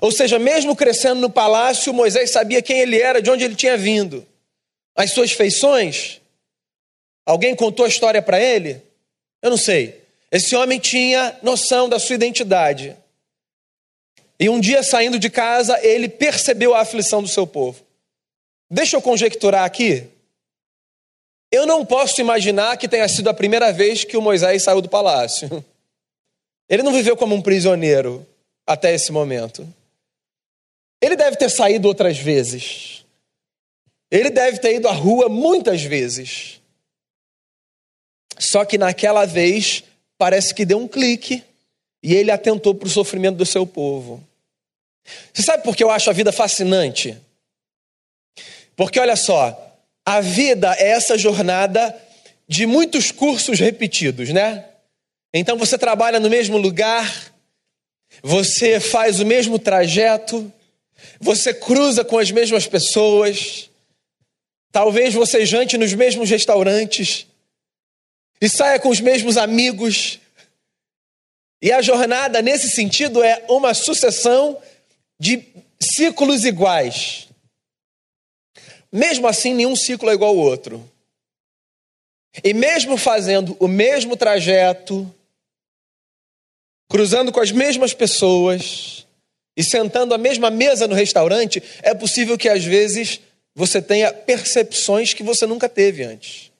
Ou 0.00 0.10
seja, 0.10 0.38
mesmo 0.38 0.74
crescendo 0.74 1.20
no 1.20 1.30
palácio, 1.30 1.92
Moisés 1.92 2.30
sabia 2.30 2.62
quem 2.62 2.80
ele 2.80 3.00
era, 3.00 3.20
de 3.20 3.30
onde 3.30 3.44
ele 3.44 3.54
tinha 3.54 3.76
vindo. 3.76 4.26
As 4.96 5.10
suas 5.12 5.32
feições. 5.32 6.20
Alguém 7.26 7.54
contou 7.54 7.84
a 7.84 7.88
história 7.88 8.22
para 8.22 8.40
ele? 8.40 8.80
Eu 9.42 9.50
não 9.50 9.56
sei. 9.56 10.02
Esse 10.30 10.56
homem 10.56 10.78
tinha 10.78 11.38
noção 11.42 11.88
da 11.88 11.98
sua 11.98 12.14
identidade. 12.14 12.96
E 14.38 14.48
um 14.48 14.58
dia, 14.58 14.82
saindo 14.82 15.18
de 15.18 15.30
casa, 15.30 15.78
ele 15.84 16.08
percebeu 16.08 16.74
a 16.74 16.80
aflição 16.80 17.22
do 17.22 17.28
seu 17.28 17.46
povo. 17.46 17.83
Deixa 18.74 18.96
eu 18.96 19.00
conjecturar 19.00 19.64
aqui. 19.64 20.04
Eu 21.52 21.64
não 21.64 21.86
posso 21.86 22.20
imaginar 22.20 22.76
que 22.76 22.88
tenha 22.88 23.06
sido 23.06 23.30
a 23.30 23.34
primeira 23.34 23.72
vez 23.72 24.02
que 24.02 24.16
o 24.16 24.20
Moisés 24.20 24.64
saiu 24.64 24.80
do 24.80 24.88
palácio. 24.88 25.64
Ele 26.68 26.82
não 26.82 26.92
viveu 26.92 27.16
como 27.16 27.36
um 27.36 27.40
prisioneiro 27.40 28.26
até 28.66 28.92
esse 28.92 29.12
momento. 29.12 29.64
Ele 31.00 31.14
deve 31.14 31.36
ter 31.36 31.48
saído 31.50 31.86
outras 31.86 32.18
vezes. 32.18 33.04
Ele 34.10 34.28
deve 34.28 34.58
ter 34.58 34.74
ido 34.74 34.88
à 34.88 34.92
rua 34.92 35.28
muitas 35.28 35.80
vezes. 35.82 36.60
Só 38.36 38.64
que 38.64 38.76
naquela 38.76 39.24
vez 39.24 39.84
parece 40.18 40.52
que 40.52 40.64
deu 40.64 40.78
um 40.78 40.88
clique 40.88 41.44
e 42.02 42.12
ele 42.12 42.32
atentou 42.32 42.74
para 42.74 42.88
o 42.88 42.90
sofrimento 42.90 43.36
do 43.36 43.46
seu 43.46 43.64
povo. 43.64 44.20
Você 45.32 45.44
sabe 45.44 45.62
por 45.62 45.76
que 45.76 45.84
eu 45.84 45.90
acho 45.92 46.10
a 46.10 46.12
vida 46.12 46.32
fascinante? 46.32 47.16
Porque 48.76 48.98
olha 48.98 49.16
só, 49.16 49.78
a 50.04 50.20
vida 50.20 50.74
é 50.78 50.90
essa 50.90 51.16
jornada 51.16 51.94
de 52.46 52.66
muitos 52.66 53.10
cursos 53.10 53.58
repetidos, 53.58 54.30
né? 54.30 54.64
Então 55.32 55.56
você 55.56 55.78
trabalha 55.78 56.20
no 56.20 56.30
mesmo 56.30 56.56
lugar, 56.56 57.32
você 58.22 58.78
faz 58.78 59.18
o 59.20 59.26
mesmo 59.26 59.58
trajeto, 59.58 60.52
você 61.20 61.52
cruza 61.52 62.04
com 62.04 62.18
as 62.18 62.30
mesmas 62.30 62.66
pessoas, 62.66 63.70
talvez 64.70 65.14
você 65.14 65.44
jante 65.46 65.78
nos 65.78 65.92
mesmos 65.92 66.30
restaurantes 66.30 67.26
e 68.40 68.48
saia 68.48 68.78
com 68.78 68.90
os 68.90 69.00
mesmos 69.00 69.36
amigos. 69.36 70.20
E 71.62 71.72
a 71.72 71.80
jornada, 71.80 72.42
nesse 72.42 72.68
sentido, 72.70 73.22
é 73.22 73.42
uma 73.48 73.72
sucessão 73.72 74.60
de 75.18 75.42
ciclos 75.80 76.44
iguais. 76.44 77.28
Mesmo 78.94 79.26
assim, 79.26 79.52
nenhum 79.52 79.74
ciclo 79.74 80.08
é 80.08 80.14
igual 80.14 80.30
ao 80.30 80.36
outro. 80.36 80.88
E 82.44 82.54
mesmo 82.54 82.96
fazendo 82.96 83.56
o 83.58 83.66
mesmo 83.66 84.16
trajeto, 84.16 85.12
cruzando 86.88 87.32
com 87.32 87.40
as 87.40 87.50
mesmas 87.50 87.92
pessoas 87.92 89.04
e 89.56 89.64
sentando 89.64 90.14
à 90.14 90.18
mesma 90.18 90.48
mesa 90.48 90.86
no 90.86 90.94
restaurante, 90.94 91.60
é 91.82 91.92
possível 91.92 92.38
que 92.38 92.48
às 92.48 92.64
vezes 92.64 93.20
você 93.52 93.82
tenha 93.82 94.12
percepções 94.12 95.12
que 95.12 95.24
você 95.24 95.44
nunca 95.44 95.68
teve 95.68 96.04
antes. 96.04 96.52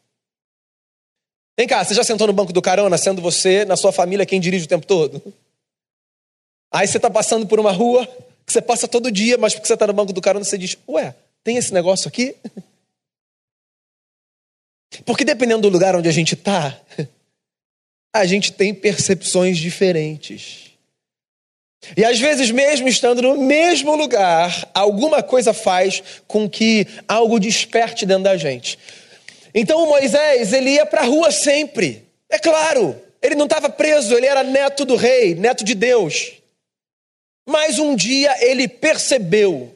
Vem 1.56 1.68
cá, 1.68 1.84
você 1.84 1.94
já 1.94 2.02
sentou 2.02 2.26
no 2.26 2.32
banco 2.32 2.52
do 2.52 2.60
carona, 2.60 2.98
sendo 2.98 3.22
você, 3.22 3.64
na 3.64 3.76
sua 3.76 3.92
família, 3.92 4.26
quem 4.26 4.40
dirige 4.40 4.64
o 4.64 4.68
tempo 4.68 4.86
todo? 4.88 5.22
Aí 6.72 6.88
você 6.88 6.96
está 6.96 7.08
passando 7.08 7.46
por 7.46 7.60
uma 7.60 7.70
rua 7.70 8.04
que 8.44 8.52
você 8.52 8.60
passa 8.60 8.88
todo 8.88 9.12
dia, 9.12 9.38
mas 9.38 9.54
porque 9.54 9.68
você 9.68 9.74
está 9.74 9.86
no 9.86 9.92
banco 9.92 10.12
do 10.12 10.20
carona, 10.20 10.44
você 10.44 10.58
diz: 10.58 10.76
Ué, 10.88 11.14
tem 11.44 11.56
esse 11.56 11.72
negócio 11.72 12.08
aqui? 12.08 12.34
Porque 15.04 15.24
dependendo 15.24 15.62
do 15.62 15.68
lugar 15.68 15.94
onde 15.94 16.08
a 16.08 16.12
gente 16.12 16.34
está, 16.34 16.80
a 18.14 18.24
gente 18.24 18.52
tem 18.52 18.74
percepções 18.74 19.58
diferentes. 19.58 20.72
E 21.96 22.04
às 22.04 22.18
vezes, 22.18 22.50
mesmo 22.50 22.88
estando 22.88 23.20
no 23.20 23.36
mesmo 23.36 23.94
lugar, 23.94 24.70
alguma 24.72 25.22
coisa 25.22 25.52
faz 25.52 26.02
com 26.26 26.48
que 26.48 26.86
algo 27.06 27.38
desperte 27.38 28.06
dentro 28.06 28.24
da 28.24 28.36
gente. 28.36 28.78
Então 29.54 29.86
Moisés, 29.86 30.52
ele 30.52 30.70
ia 30.70 30.86
para 30.86 31.02
a 31.02 31.04
rua 31.04 31.30
sempre. 31.30 32.04
É 32.30 32.38
claro, 32.38 33.00
ele 33.22 33.34
não 33.34 33.44
estava 33.44 33.68
preso, 33.68 34.16
ele 34.16 34.26
era 34.26 34.42
neto 34.42 34.84
do 34.84 34.96
rei, 34.96 35.34
neto 35.34 35.62
de 35.62 35.74
Deus. 35.74 36.32
Mas 37.46 37.78
um 37.78 37.94
dia 37.94 38.34
ele 38.40 38.66
percebeu. 38.66 39.74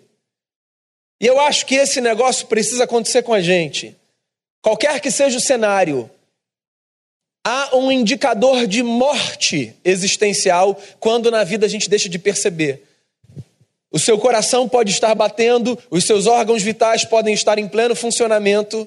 E 1.21 1.27
eu 1.27 1.41
acho 1.41 1.67
que 1.67 1.75
esse 1.75 2.01
negócio 2.01 2.47
precisa 2.47 2.85
acontecer 2.85 3.23
com 3.23 3.35
a 3.35 3.41
gente. 3.41 3.97
Qualquer 4.63 5.01
que 5.01 5.11
seja 5.11 5.39
o 5.39 5.41
cenário, 5.41 6.11
há 7.45 7.77
um 7.77 7.91
indicador 7.91 8.67
de 8.67 8.83
morte 8.83 9.75
existencial 9.85 10.81
quando 11.01 11.31
na 11.31 11.45
vida 11.45 11.67
a 11.67 11.69
gente 11.69 11.89
deixa 11.89 12.09
de 12.09 12.19
perceber. 12.19 12.83
O 13.91 13.99
seu 13.99 14.19
coração 14.19 14.69
pode 14.69 14.91
estar 14.91 15.15
batendo, 15.15 15.79
os 15.91 16.05
seus 16.05 16.27
órgãos 16.27 16.63
vitais 16.63 17.05
podem 17.05 17.33
estar 17.33 17.59
em 17.59 17.67
pleno 17.67 17.97
funcionamento, 17.97 18.87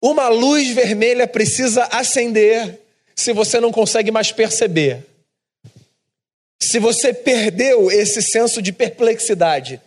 uma 0.00 0.28
luz 0.28 0.68
vermelha 0.70 1.26
precisa 1.26 1.84
acender 1.84 2.78
se 3.16 3.32
você 3.32 3.58
não 3.58 3.72
consegue 3.72 4.10
mais 4.10 4.30
perceber. 4.30 5.04
Se 6.62 6.78
você 6.78 7.12
perdeu 7.12 7.90
esse 7.90 8.22
senso 8.22 8.60
de 8.62 8.72
perplexidade, 8.72 9.80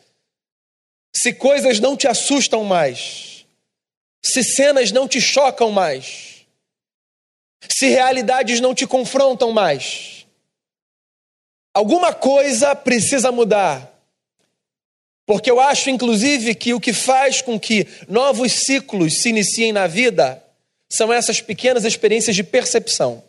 se 1.21 1.33
coisas 1.33 1.79
não 1.79 1.97
te 1.97 2.07
assustam 2.07 2.63
mais, 2.63 3.45
se 4.24 4.43
cenas 4.43 4.91
não 4.91 5.07
te 5.07 5.19
chocam 5.19 5.71
mais, 5.71 6.45
se 7.67 7.88
realidades 7.89 8.59
não 8.59 8.75
te 8.75 8.86
confrontam 8.86 9.51
mais, 9.51 10.27
alguma 11.74 12.13
coisa 12.13 12.75
precisa 12.75 13.31
mudar. 13.31 13.93
Porque 15.25 15.51
eu 15.51 15.59
acho, 15.59 15.89
inclusive, 15.89 16.55
que 16.55 16.74
o 16.74 16.79
que 16.79 16.93
faz 16.93 17.41
com 17.41 17.59
que 17.59 17.86
novos 18.07 18.63
ciclos 18.65 19.21
se 19.21 19.29
iniciem 19.29 19.74
na 19.74 19.86
vida 19.86 20.41
são 20.89 21.12
essas 21.12 21.41
pequenas 21.41 21.83
experiências 21.83 22.33
de 22.33 22.43
percepção. 22.43 23.21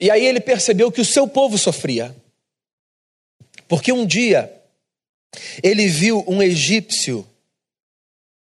E 0.00 0.10
aí 0.10 0.24
ele 0.24 0.40
percebeu 0.40 0.90
que 0.90 1.00
o 1.00 1.04
seu 1.04 1.28
povo 1.28 1.56
sofria. 1.56 2.16
Porque 3.68 3.92
um 3.92 4.04
dia 4.04 4.57
ele 5.62 5.86
viu 5.88 6.24
um 6.26 6.42
egípcio 6.42 7.28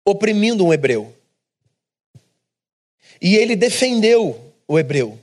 oprimindo 0.05 0.65
um 0.65 0.73
hebreu. 0.73 1.15
E 3.21 3.37
ele 3.37 3.55
defendeu 3.55 4.55
o 4.67 4.79
hebreu. 4.79 5.19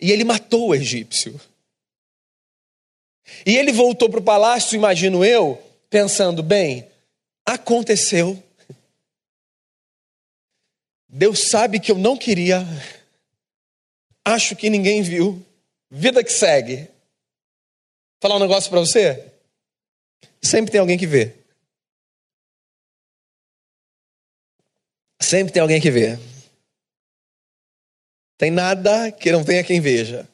E 0.00 0.10
ele 0.10 0.24
matou 0.24 0.68
o 0.68 0.74
egípcio. 0.74 1.38
E 3.44 3.56
ele 3.56 3.72
voltou 3.72 4.08
para 4.08 4.20
o 4.20 4.24
palácio, 4.24 4.76
imagino 4.76 5.24
eu, 5.24 5.62
pensando: 5.90 6.42
bem, 6.42 6.88
aconteceu. 7.44 8.42
Deus 11.08 11.48
sabe 11.50 11.80
que 11.80 11.90
eu 11.90 11.98
não 11.98 12.16
queria. 12.16 12.66
Acho 14.24 14.54
que 14.54 14.70
ninguém 14.70 15.02
viu. 15.02 15.44
Vida 15.90 16.22
que 16.22 16.32
segue. 16.32 16.76
Vou 16.76 16.88
falar 18.22 18.36
um 18.36 18.40
negócio 18.40 18.70
para 18.70 18.80
você? 18.80 19.32
Sempre 20.42 20.70
tem 20.70 20.80
alguém 20.80 20.98
que 20.98 21.06
vê. 21.06 21.34
Sempre 25.20 25.52
tem 25.52 25.60
alguém 25.60 25.80
que 25.80 25.90
vê. 25.90 26.18
Tem 28.38 28.50
nada 28.50 29.10
que 29.10 29.32
não 29.32 29.44
tenha 29.44 29.64
quem 29.64 29.80
veja. 29.80 30.28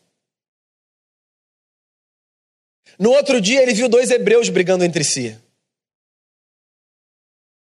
No 2.98 3.10
outro 3.10 3.40
dia, 3.40 3.62
ele 3.62 3.74
viu 3.74 3.88
dois 3.88 4.10
hebreus 4.10 4.48
brigando 4.48 4.84
entre 4.84 5.02
si. 5.02 5.36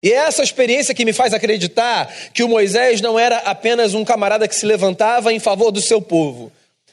E 0.02 0.12
é 0.12 0.16
essa 0.16 0.42
experiência 0.42 0.94
que 0.94 1.04
me 1.04 1.12
faz 1.12 1.34
acreditar 1.34 2.06
que 2.32 2.44
o 2.44 2.48
Moisés 2.48 3.00
não 3.00 3.18
era 3.18 3.38
apenas 3.38 3.94
um 3.94 4.04
camarada 4.04 4.46
que 4.46 4.54
se 4.54 4.64
levantava 4.64 5.32
em 5.32 5.40
favor 5.40 5.72
do 5.72 5.82
seu 5.82 6.00
povo. 6.00 6.52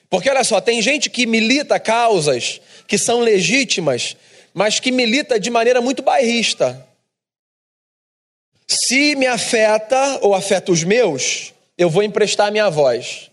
Porque 0.09 0.29
olha 0.29 0.43
só, 0.43 0.59
tem 0.59 0.81
gente 0.81 1.09
que 1.09 1.27
milita 1.27 1.79
causas 1.79 2.59
que 2.87 2.97
são 2.97 3.19
legítimas, 3.19 4.15
mas 4.55 4.79
que 4.79 4.89
milita 4.89 5.37
de 5.37 5.49
maneira 5.49 5.81
muito 5.81 6.01
bairrista. 6.01 6.87
Se 8.65 9.13
me 9.15 9.27
afeta 9.27 10.19
ou 10.21 10.33
afeta 10.33 10.71
os 10.71 10.81
meus, 10.81 11.53
eu 11.77 11.89
vou 11.89 12.01
emprestar 12.01 12.53
minha 12.53 12.69
voz. 12.69 13.29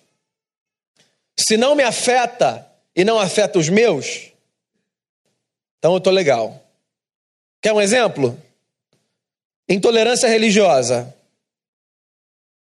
Se 1.39 1.57
não 1.57 1.77
me 1.77 1.85
afeta 1.85 2.69
e 2.95 3.05
não 3.05 3.21
afeta 3.21 3.57
os 3.57 3.69
meus, 3.69 4.33
então 5.79 5.93
eu 5.93 5.99
estou 5.99 6.13
legal. 6.13 6.61
Quer 7.63 7.73
um 7.73 7.81
exemplo? 7.81 8.37
Intolerância 9.69 10.29
religiosa. 10.29 11.17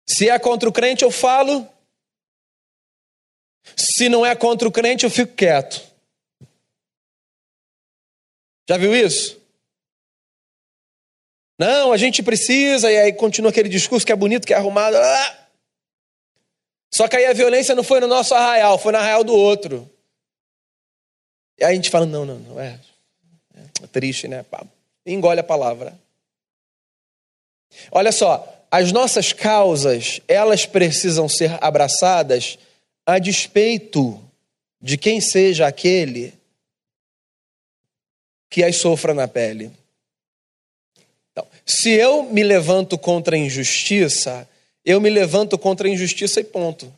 Se 0.05 0.29
é 0.29 0.37
contra 0.37 0.67
o 0.67 0.73
crente, 0.73 1.05
eu 1.05 1.11
falo. 1.11 1.65
Se 3.77 4.09
não 4.09 4.25
é 4.25 4.35
contra 4.35 4.67
o 4.67 4.71
crente, 4.71 5.05
eu 5.05 5.09
fico 5.09 5.33
quieto. 5.33 5.88
Já 8.69 8.77
viu 8.77 8.95
isso? 8.95 9.41
Não, 11.57 11.91
a 11.91 11.97
gente 11.97 12.21
precisa, 12.21 12.91
e 12.91 12.97
aí 12.99 13.11
continua 13.11 13.49
aquele 13.49 13.67
discurso 13.67 14.05
que 14.05 14.11
é 14.11 14.15
bonito, 14.15 14.45
que 14.45 14.53
é 14.53 14.57
arrumado. 14.57 14.95
Ah! 14.95 15.47
Só 16.93 17.07
que 17.07 17.15
aí 17.15 17.25
a 17.25 17.33
violência 17.33 17.73
não 17.73 17.83
foi 17.83 17.99
no 17.99 18.05
nosso 18.05 18.35
arraial, 18.35 18.77
foi 18.77 18.91
no 18.91 18.99
arraial 18.99 19.23
do 19.23 19.33
outro. 19.33 19.89
E 21.57 21.63
aí 21.63 21.71
a 21.71 21.75
gente 21.75 21.89
fala: 21.89 22.05
não, 22.05 22.23
não, 22.27 22.37
não, 22.37 22.59
é. 22.59 22.79
É 23.81 23.87
triste, 23.87 24.27
né? 24.27 24.45
Engole 25.03 25.39
a 25.39 25.43
palavra. 25.43 25.99
Olha 27.91 28.11
só, 28.11 28.67
as 28.69 28.91
nossas 28.91 29.33
causas, 29.33 30.21
elas 30.27 30.67
precisam 30.67 31.27
ser 31.27 31.57
abraçadas 31.59 32.59
a 33.03 33.17
despeito 33.17 34.23
de 34.79 34.95
quem 34.95 35.19
seja 35.19 35.65
aquele 35.65 36.38
que 38.49 38.63
as 38.63 38.77
sofra 38.77 39.13
na 39.13 39.27
pele. 39.27 39.71
Então, 41.31 41.45
se 41.65 41.91
eu 41.91 42.23
me 42.23 42.43
levanto 42.43 42.97
contra 42.97 43.35
a 43.35 43.39
injustiça, 43.39 44.47
eu 44.83 44.99
me 44.99 45.09
levanto 45.09 45.57
contra 45.57 45.87
a 45.87 45.91
injustiça 45.91 46.39
e 46.39 46.43
ponto. 46.43 46.91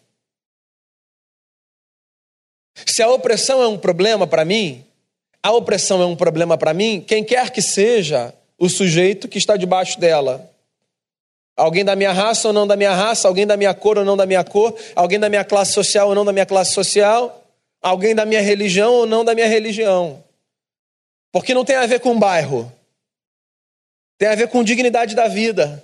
Se 2.85 3.01
a 3.03 3.09
opressão 3.09 3.61
é 3.61 3.67
um 3.67 3.77
problema 3.77 4.25
para 4.25 4.45
mim, 4.45 4.83
a 5.43 5.51
opressão 5.51 6.01
é 6.01 6.05
um 6.05 6.15
problema 6.15 6.57
para 6.57 6.73
mim, 6.73 7.03
quem 7.05 7.23
quer 7.23 7.49
que 7.49 7.61
seja 7.61 8.33
o 8.57 8.69
sujeito 8.69 9.27
que 9.27 9.37
está 9.37 9.57
debaixo 9.57 9.99
dela. 9.99 10.49
Alguém 11.57 11.83
da 11.83 11.95
minha 11.95 12.13
raça 12.13 12.47
ou 12.47 12.53
não 12.53 12.65
da 12.65 12.75
minha 12.75 12.93
raça, 12.93 13.27
alguém 13.27 13.45
da 13.45 13.57
minha 13.57 13.73
cor 13.73 13.97
ou 13.97 14.05
não 14.05 14.15
da 14.15 14.25
minha 14.25 14.43
cor, 14.43 14.75
alguém 14.95 15.19
da 15.19 15.29
minha 15.29 15.43
classe 15.43 15.73
social 15.73 16.09
ou 16.09 16.15
não 16.15 16.23
da 16.23 16.31
minha 16.31 16.45
classe 16.45 16.73
social, 16.73 17.43
alguém 17.81 18.15
da 18.15 18.25
minha 18.25 18.41
religião 18.41 18.93
ou 18.93 19.05
não 19.05 19.25
da 19.25 19.35
minha 19.35 19.47
religião. 19.47 20.23
Porque 21.31 21.53
não 21.53 21.63
tem 21.63 21.77
a 21.77 21.85
ver 21.85 21.99
com 21.99 22.19
bairro, 22.19 22.71
tem 24.17 24.27
a 24.27 24.35
ver 24.35 24.49
com 24.49 24.63
dignidade 24.63 25.15
da 25.15 25.27
vida, 25.27 25.83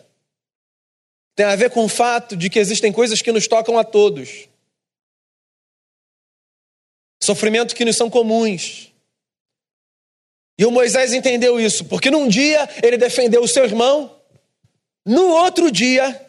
tem 1.36 1.46
a 1.46 1.56
ver 1.56 1.70
com 1.70 1.86
o 1.86 1.90
fato 1.90 2.36
de 2.36 2.50
que 2.50 2.60
existem 2.60 2.92
coisas 2.92 3.22
que 3.22 3.32
nos 3.32 3.48
tocam 3.48 3.78
a 3.78 3.84
todos, 3.84 4.50
sofrimentos 7.24 7.74
que 7.74 7.86
nos 7.86 7.96
são 7.96 8.10
comuns. 8.10 8.92
E 10.60 10.66
o 10.66 10.72
Moisés 10.72 11.14
entendeu 11.14 11.60
isso, 11.60 11.86
porque 11.86 12.10
num 12.10 12.28
dia 12.28 12.68
ele 12.84 12.98
defendeu 12.98 13.42
o 13.42 13.48
seu 13.48 13.64
irmão, 13.64 14.20
no 15.06 15.30
outro 15.30 15.72
dia 15.72 16.24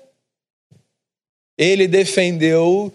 ele 1.57 1.89
defendeu 1.89 2.93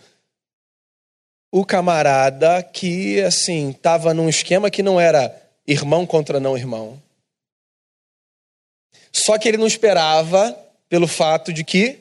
o 1.52 1.66
camarada 1.66 2.64
que, 2.64 3.22
assim, 3.22 3.72
estava 3.72 4.14
num 4.14 4.30
esquema 4.30 4.72
que 4.72 4.82
não 4.82 5.00
era 5.00 5.43
irmão 5.68 6.06
contra 6.06 6.40
não 6.40 6.58
irmão. 6.58 7.02
Só 9.12 9.38
que 9.38 9.48
ele 9.48 9.58
não 9.58 9.68
esperava 9.68 10.52
pelo 10.90 11.08
fato 11.08 11.54
de 11.54 11.64
que 11.64 12.00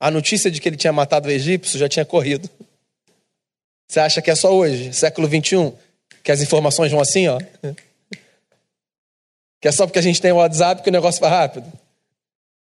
a 0.00 0.10
notícia 0.10 0.50
de 0.50 0.60
que 0.60 0.68
ele 0.68 0.76
tinha 0.76 0.92
matado 0.92 1.28
o 1.28 1.30
egípcio 1.30 1.78
já 1.78 1.88
tinha 1.88 2.04
corrido. 2.04 2.48
Você 3.88 4.00
acha 4.00 4.22
que 4.22 4.30
é 4.30 4.34
só 4.34 4.54
hoje, 4.54 4.92
século 4.92 5.26
21, 5.26 5.76
que 6.22 6.30
as 6.30 6.40
informações 6.40 6.92
vão 6.92 7.00
assim, 7.00 7.26
ó? 7.28 7.38
Que 9.60 9.68
é 9.68 9.72
só 9.72 9.86
porque 9.86 9.98
a 9.98 10.02
gente 10.02 10.20
tem 10.20 10.30
o 10.30 10.36
WhatsApp 10.36 10.82
que 10.82 10.88
o 10.88 10.92
negócio 10.92 11.20
vai 11.20 11.30
rápido. 11.30 11.72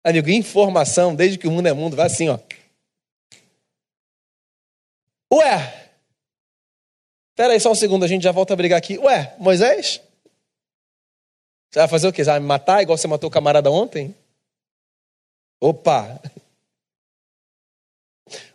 Amigo, 0.02 0.30
informação, 0.30 1.14
desde 1.14 1.36
que 1.36 1.46
o 1.46 1.50
mundo 1.50 1.66
é 1.66 1.72
mundo, 1.72 1.96
vai 1.96 2.06
assim, 2.06 2.28
ó. 2.28 2.38
Ué, 5.32 5.77
espera 7.38 7.52
aí 7.52 7.60
só 7.60 7.70
um 7.70 7.74
segundo, 7.76 8.04
a 8.04 8.08
gente 8.08 8.24
já 8.24 8.32
volta 8.32 8.52
a 8.52 8.56
brigar 8.56 8.76
aqui. 8.76 8.98
Ué, 8.98 9.32
Moisés? 9.38 10.00
Você 11.70 11.78
vai 11.78 11.86
fazer 11.86 12.08
o 12.08 12.12
quê? 12.12 12.24
Você 12.24 12.30
vai 12.30 12.40
me 12.40 12.46
matar 12.46 12.82
igual 12.82 12.98
você 12.98 13.06
matou 13.06 13.28
o 13.28 13.32
camarada 13.32 13.70
ontem? 13.70 14.12
Opa! 15.60 16.20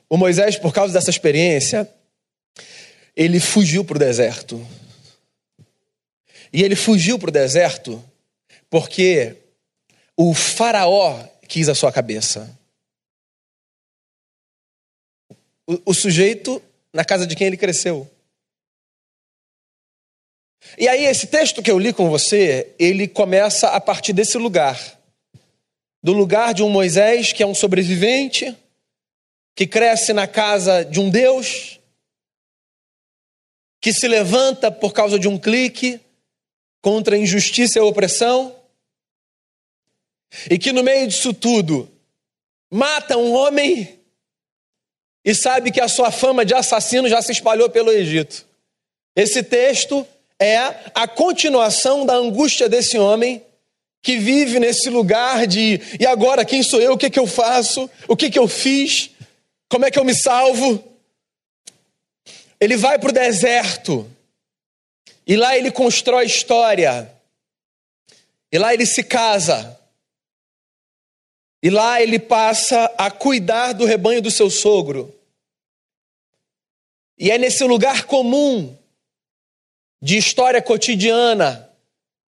O 0.10 0.18
Moisés, 0.18 0.58
por 0.58 0.74
causa 0.74 0.92
dessa 0.92 1.10
experiência, 1.10 1.90
ele 3.16 3.40
fugiu 3.40 3.86
para 3.86 3.96
o 3.96 4.00
deserto. 4.00 4.68
E 6.52 6.62
ele 6.62 6.76
fugiu 6.76 7.18
para 7.18 7.30
o 7.30 7.32
deserto 7.32 8.04
porque 8.70 9.38
o 10.18 10.34
faraó 10.34 11.26
quis 11.48 11.70
a 11.70 11.76
sua 11.76 11.90
cabeça. 11.90 12.54
O, 15.66 15.92
o 15.92 15.94
sujeito 15.94 16.62
na 16.92 17.06
casa 17.06 17.26
de 17.26 17.34
quem 17.34 17.48
ele 17.48 17.56
cresceu. 17.56 18.13
E 20.78 20.88
aí, 20.88 21.06
esse 21.06 21.28
texto 21.28 21.62
que 21.62 21.70
eu 21.70 21.78
li 21.78 21.94
com 21.94 22.10
você, 22.10 22.74
ele 22.80 23.08
começa 23.08 23.70
a 23.70 23.80
partir 23.80 24.14
desse 24.14 24.38
lugar. 24.38 25.00
Do 26.02 26.14
lugar 26.14 26.54
de 26.54 26.64
um 26.64 26.70
Moisés 26.70 27.32
que 27.32 27.44
é 27.44 27.48
um 27.48 27.56
sobrevivente, 27.56 28.56
que 29.56 29.68
cresce 29.68 30.14
na 30.14 30.28
casa 30.28 30.84
de 30.84 31.00
um 31.00 31.10
Deus, 31.10 31.80
que 33.80 33.94
se 33.94 34.08
levanta 34.08 34.72
por 34.72 34.94
causa 34.94 35.20
de 35.20 35.28
um 35.28 35.38
clique 35.38 36.00
contra 36.82 37.16
a 37.16 37.20
injustiça 37.20 37.78
e 37.78 37.82
a 37.82 37.86
opressão, 37.86 38.56
e 40.50 40.58
que 40.58 40.72
no 40.72 40.84
meio 40.84 41.08
disso 41.08 41.34
tudo 41.34 41.90
mata 42.72 43.18
um 43.18 43.34
homem 43.34 44.00
e 45.24 45.34
sabe 45.34 45.72
que 45.72 45.80
a 45.80 45.88
sua 45.88 46.12
fama 46.12 46.44
de 46.44 46.54
assassino 46.54 47.08
já 47.08 47.22
se 47.22 47.32
espalhou 47.32 47.70
pelo 47.70 47.92
Egito. 47.92 48.46
Esse 49.16 49.44
texto 49.44 50.06
é 50.44 50.92
a 50.94 51.08
continuação 51.08 52.06
da 52.06 52.14
angústia 52.16 52.68
desse 52.68 52.98
homem 52.98 53.44
que 54.02 54.18
vive 54.18 54.60
nesse 54.60 54.90
lugar 54.90 55.48
de 55.48 55.80
e 56.00 56.06
agora 56.06 56.44
quem 56.44 56.62
sou 56.62 56.82
eu? 56.82 56.94
O 56.94 56.98
que, 56.98 57.10
que 57.10 57.20
eu 57.20 57.26
faço? 57.26 57.90
O 58.08 58.18
que, 58.18 58.30
que 58.30 58.38
eu 58.38 58.48
fiz? 58.48 59.12
Como 59.70 59.86
é 59.86 59.92
que 59.92 59.98
eu 59.98 60.04
me 60.04 60.14
salvo? 60.14 60.84
Ele 62.60 62.76
vai 62.76 63.00
para 63.00 63.10
o 63.10 63.14
deserto 63.14 64.10
e 65.26 65.36
lá 65.38 65.58
ele 65.58 65.72
constrói 65.72 66.26
história. 66.26 67.12
E 68.52 68.58
lá 68.58 68.74
ele 68.74 68.86
se 68.86 69.04
casa. 69.04 69.80
E 71.62 71.70
lá 71.70 72.02
ele 72.02 72.20
passa 72.20 72.94
a 72.98 73.10
cuidar 73.10 73.72
do 73.72 73.86
rebanho 73.86 74.22
do 74.22 74.30
seu 74.30 74.50
sogro. 74.50 75.14
E 77.18 77.32
é 77.32 77.38
nesse 77.38 77.64
lugar 77.64 78.04
comum 78.04 78.78
de 80.04 80.18
história 80.18 80.62
cotidiana, 80.62 81.70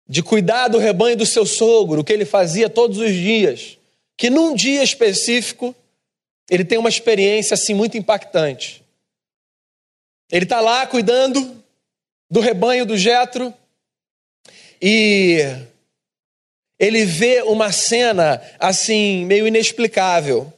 de 0.07 0.22
cuidar 0.22 0.68
do 0.68 0.77
rebanho 0.77 1.16
do 1.16 1.24
seu 1.24 1.46
sogro, 1.46 2.03
o 2.03 2.05
que 2.05 2.12
ele 2.12 2.27
fazia 2.27 2.68
todos 2.68 2.98
os 2.98 3.11
dias, 3.11 3.79
que 4.18 4.29
num 4.29 4.55
dia 4.55 4.85
específico 4.85 5.74
ele 6.50 6.62
tem 6.62 6.77
uma 6.77 6.90
experiência 6.90 7.55
assim 7.55 7.72
muito 7.72 7.96
impactante. 7.96 8.85
Ele 10.31 10.44
está 10.44 10.61
lá 10.61 10.87
cuidando 10.87 11.64
do 12.31 12.38
rebanho 12.38 12.85
do 12.85 12.98
Jetro 12.98 13.53
e 14.79 15.38
ele 16.79 17.07
vê 17.07 17.40
uma 17.44 17.72
cena 17.72 18.42
assim 18.59 19.24
meio 19.24 19.46
inexplicável. 19.46 20.53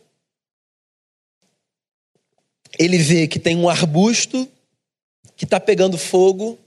Ele 2.76 2.98
vê 2.98 3.28
que 3.28 3.38
tem 3.38 3.56
um 3.56 3.68
arbusto 3.68 4.50
que 5.36 5.44
está 5.44 5.60
pegando 5.60 5.96
fogo, 5.96 6.58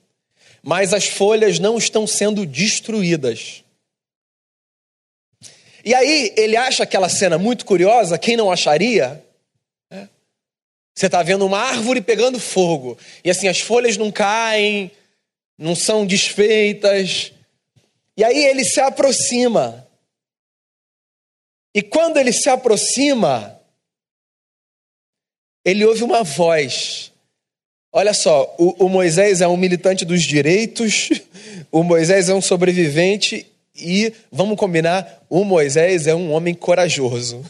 mas 0.64 0.94
as 0.94 1.08
folhas 1.08 1.60
não 1.60 1.78
estão 1.78 2.06
sendo 2.06 2.46
destruídas. 2.46 3.64
E 5.84 5.94
aí 5.96 6.34
ele 6.36 6.58
acha 6.58 6.84
aquela 6.84 7.10
cena 7.10 7.38
muito 7.38 7.66
curiosa, 7.66 8.18
quem 8.18 8.36
não 8.36 8.52
acharia? 8.52 9.24
Você 10.94 11.06
está 11.06 11.24
vendo 11.24 11.46
uma 11.46 11.60
árvore 11.60 12.02
pegando 12.02 12.40
fogo, 12.40 12.98
e 13.24 13.30
assim 13.30 13.48
as 13.48 13.62
folhas 13.62 13.96
não 13.96 14.12
caem, 14.12 14.92
não 15.58 15.74
são 15.74 16.06
desfeitas. 16.06 17.32
E 18.18 18.24
aí 18.24 18.46
ele 18.46 18.66
se 18.66 18.82
aproxima. 18.82 19.88
E 21.74 21.82
quando 21.82 22.18
ele 22.18 22.34
se 22.34 22.50
aproxima, 22.50 23.62
ele 25.64 25.86
ouve 25.86 26.04
uma 26.04 26.24
voz. 26.24 27.14
Olha 27.92 28.14
só, 28.14 28.56
o, 28.58 28.86
o, 28.86 28.90
Moisés 28.90 29.42
é 29.42 29.48
um 29.48 29.58
militante 29.58 30.06
dos 30.06 30.22
direitos, 30.22 31.10
o 31.72 31.84
Moisés 31.84 32.30
é 32.30 32.34
um 32.34 32.42
sobrevivente 32.42 33.48
e, 33.76 34.14
vamos 34.32 34.58
combinar, 34.58 35.24
o 35.30 35.44
Moisés 35.44 36.06
é 36.06 36.14
um 36.14 36.32
homem 36.32 36.54
corajoso. 36.54 37.44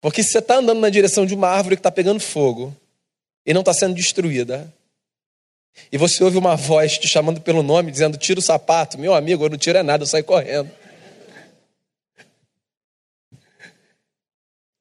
Porque 0.00 0.22
se 0.22 0.30
você 0.30 0.38
está 0.38 0.56
andando 0.56 0.80
na 0.80 0.90
direção 0.90 1.24
de 1.24 1.34
uma 1.34 1.48
árvore 1.48 1.76
que 1.76 1.80
está 1.80 1.90
pegando 1.90 2.20
fogo 2.20 2.76
e 3.44 3.54
não 3.54 3.62
está 3.62 3.72
sendo 3.72 3.94
destruída, 3.94 4.72
e 5.90 5.98
você 5.98 6.22
ouve 6.22 6.36
uma 6.36 6.56
voz 6.56 6.98
te 6.98 7.08
chamando 7.08 7.40
pelo 7.40 7.62
nome, 7.62 7.90
dizendo: 7.90 8.16
tira 8.18 8.40
o 8.40 8.42
sapato, 8.42 8.98
meu 8.98 9.14
amigo, 9.14 9.44
eu 9.44 9.50
não 9.50 9.58
tiro 9.58 9.78
é 9.78 9.82
nada, 9.82 10.02
eu 10.02 10.06
saio 10.06 10.24
correndo. 10.24 10.70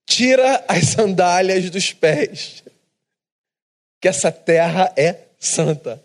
Tira 0.05 0.63
as 0.67 0.89
sandálias 0.89 1.69
dos 1.69 1.91
pés, 1.91 2.63
que 4.05 4.09
essa 4.09 4.31
terra 4.31 4.93
é 4.95 5.29
santa. 5.39 5.99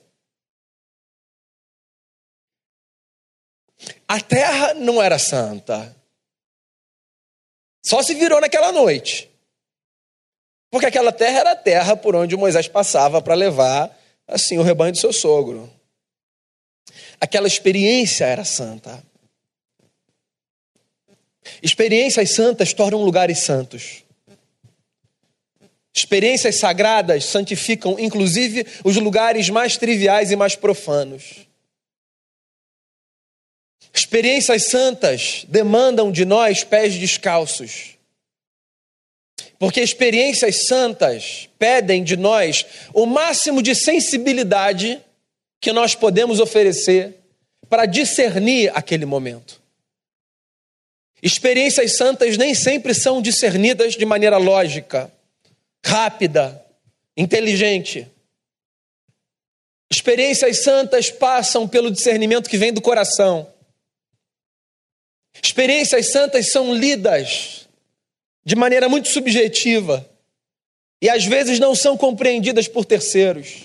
A 4.09 4.19
terra 4.19 4.73
não 4.73 5.03
era 5.03 5.19
santa. 5.19 5.95
Só 7.85 8.03
se 8.03 8.15
virou 8.15 8.41
naquela 8.41 8.73
noite. 8.73 9.31
Porque 10.71 10.87
aquela 10.87 11.13
terra 11.13 11.41
era 11.41 11.53
a 11.53 11.57
terra 11.57 11.95
por 11.95 12.17
onde 12.17 12.39
Moisés 12.39 12.67
passava 12.67 13.21
para 13.21 13.35
levar 13.35 13.95
assim 14.27 14.57
o 14.57 14.63
rebanho 14.63 14.93
do 14.93 14.99
seu 14.99 15.13
sogro. 15.13 15.71
Aquela 17.21 17.47
experiência 17.47 18.25
era 18.25 18.47
santa. 18.47 19.05
Experiências 21.63 22.35
santas 22.35 22.73
tornam 22.73 23.05
lugares 23.05 23.41
santos. 23.41 24.05
Experiências 25.95 26.59
sagradas 26.59 27.25
santificam, 27.25 27.99
inclusive, 27.99 28.67
os 28.85 28.97
lugares 28.97 29.51
mais 29.51 29.77
triviais 29.77 30.31
e 30.31 30.37
mais 30.37 30.55
profanos. 30.55 31.47
Experiências 33.93 34.71
santas 34.71 35.45
demandam 35.49 36.13
de 36.13 36.25
nós 36.25 36.63
pés 36.63 36.95
descalços. 36.95 37.99
Porque 39.59 39.81
experiências 39.81 40.65
santas 40.67 41.49
pedem 41.59 42.03
de 42.03 42.17
nós 42.17 42.65
o 42.95 43.05
máximo 43.05 43.63
de 43.63 43.75
sensibilidade 43.75 45.01
que 45.61 45.73
nós 45.73 45.95
podemos 45.95 46.41
oferecer 46.41 47.17
para 47.69 47.85
discernir 47.85 48.73
aquele 48.75 49.05
momento. 49.05 49.61
Experiências 51.23 51.97
santas 51.97 52.39
nem 52.39 52.55
sempre 52.55 52.95
são 52.95 53.21
discernidas 53.21 53.95
de 53.95 54.07
maneira 54.07 54.39
lógica, 54.39 55.13
rápida, 55.85 56.65
inteligente. 57.17 58.07
Experiências 59.91 60.63
santas 60.63 61.11
passam 61.11 61.69
pelo 61.69 61.91
discernimento 61.91 62.49
que 62.49 62.59
vem 62.59 62.73
do 62.73 62.81
coração. 62.81 63.53
Experiências 65.43 66.11
santas 66.11 66.51
são 66.51 66.75
lidas 66.75 67.69
de 68.45 68.55
maneira 68.57 68.89
muito 68.89 69.09
subjetiva 69.09 70.09
e 71.03 71.09
às 71.09 71.25
vezes 71.25 71.59
não 71.59 71.75
são 71.75 71.97
compreendidas 71.97 72.69
por 72.69 72.85
terceiros. 72.85 73.65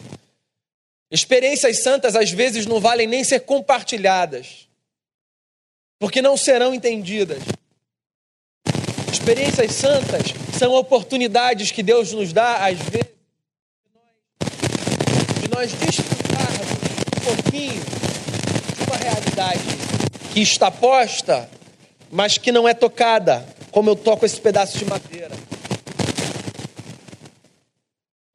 Experiências 1.12 1.84
santas 1.84 2.15
às 2.15 2.32
vezes 2.32 2.65
não 2.65 2.80
valem 2.80 3.08
nem 3.08 3.23
ser 3.23 3.41
compartilhadas, 3.41 4.67
porque 5.99 6.21
não 6.21 6.36
serão 6.36 6.73
entendidas. 6.73 7.43
Experiências 9.15 9.71
santas 9.71 10.34
são 10.60 10.73
oportunidades 10.73 11.71
que 11.71 11.82
Deus 11.82 12.12
nos 12.12 12.34
dá, 12.34 12.65
às 12.67 12.78
vezes, 12.80 13.13
de 15.39 15.49
nós 15.49 15.71
desfrutarmos 15.71 16.67
um 17.15 17.34
pouquinho 17.34 17.82
de 17.82 18.84
uma 18.84 18.97
realidade 18.97 19.62
que 20.34 20.41
está 20.41 20.69
posta, 20.69 21.49
mas 22.12 22.38
que 22.38 22.51
não 22.51 22.67
é 22.67 22.73
tocada 22.73 23.47
como 23.71 23.89
eu 23.89 23.95
toco 23.95 24.25
esse 24.25 24.39
pedaço 24.39 24.78
de 24.78 24.84
madeira. 24.84 25.32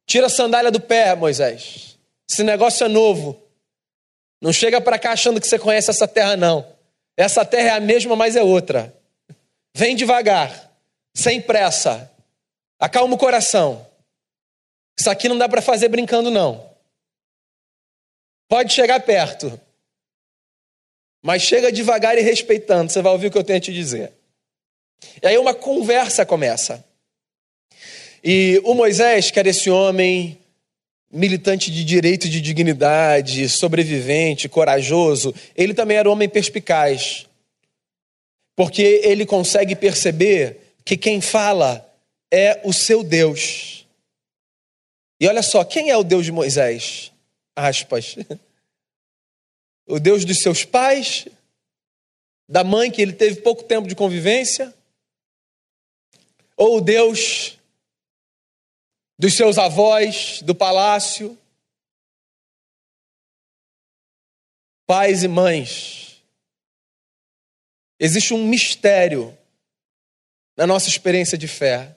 Tira 0.07 0.25
a 0.25 0.29
sandália 0.29 0.71
do 0.71 0.81
pé, 0.81 1.15
Moisés. 1.15 1.95
Esse 2.29 2.43
negócio 2.43 2.83
é 2.83 2.89
novo. 2.89 3.39
Não 4.41 4.51
chega 4.51 4.81
para 4.81 4.97
cá 4.97 5.11
achando 5.11 5.39
que 5.39 5.47
você 5.47 5.59
conhece 5.59 5.91
essa 5.91 6.07
terra, 6.07 6.35
não. 6.35 6.65
Essa 7.15 7.45
terra 7.45 7.67
é 7.67 7.71
a 7.73 7.79
mesma, 7.79 8.15
mas 8.15 8.35
é 8.35 8.41
outra. 8.41 8.91
Vem 9.75 9.95
devagar, 9.95 10.70
sem 11.13 11.41
pressa. 11.41 12.11
Acalma 12.79 13.15
o 13.15 13.17
coração. 13.17 13.85
Isso 14.99 15.09
aqui 15.09 15.27
não 15.27 15.37
dá 15.37 15.47
para 15.47 15.61
fazer 15.61 15.87
brincando, 15.87 16.29
não. 16.29 16.69
Pode 18.47 18.73
chegar 18.73 18.99
perto. 19.01 19.59
Mas 21.23 21.41
chega 21.41 21.71
devagar 21.71 22.17
e 22.17 22.21
respeitando. 22.21 22.91
Você 22.91 23.01
vai 23.01 23.11
ouvir 23.11 23.27
o 23.27 23.31
que 23.31 23.37
eu 23.37 23.43
tenho 23.43 23.57
a 23.57 23.61
te 23.61 23.73
dizer. 23.73 24.11
E 25.21 25.27
aí 25.27 25.37
uma 25.37 25.53
conversa 25.53 26.25
começa. 26.25 26.83
E 28.23 28.61
o 28.63 28.73
Moisés, 28.73 29.31
que 29.31 29.39
era 29.39 29.49
esse 29.49 29.69
homem 29.69 30.37
militante 31.11 31.71
de 31.71 31.83
direito 31.83 32.27
e 32.27 32.29
de 32.29 32.39
dignidade, 32.39 33.49
sobrevivente, 33.49 34.47
corajoso, 34.47 35.33
ele 35.55 35.73
também 35.73 35.97
era 35.97 36.09
um 36.09 36.13
homem 36.13 36.29
perspicaz. 36.29 37.27
Porque 38.55 39.01
ele 39.03 39.25
consegue 39.25 39.75
perceber 39.75 40.70
que 40.85 40.97
quem 40.97 41.21
fala 41.21 41.87
é 42.31 42.61
o 42.63 42.73
seu 42.73 43.03
Deus. 43.03 43.85
E 45.19 45.27
olha 45.27 45.43
só, 45.43 45.63
quem 45.63 45.89
é 45.89 45.97
o 45.97 46.03
Deus 46.03 46.25
de 46.25 46.31
Moisés? 46.31 47.11
Aspas. 47.55 48.15
O 49.87 49.99
Deus 49.99 50.23
dos 50.23 50.37
seus 50.37 50.63
pais, 50.63 51.27
da 52.47 52.63
mãe 52.63 52.89
que 52.89 53.01
ele 53.01 53.11
teve 53.11 53.41
pouco 53.41 53.63
tempo 53.63 53.89
de 53.89 53.95
convivência, 53.95 54.73
ou 56.55 56.77
o 56.77 56.81
Deus 56.81 57.57
dos 59.17 59.35
seus 59.35 59.57
avós, 59.57 60.41
do 60.43 60.55
palácio, 60.55 61.37
pais 64.85 65.23
e 65.23 65.27
mães. 65.27 66.23
Existe 67.99 68.33
um 68.33 68.47
mistério 68.47 69.37
na 70.55 70.67
nossa 70.67 70.89
experiência 70.89 71.37
de 71.37 71.47
fé. 71.47 71.95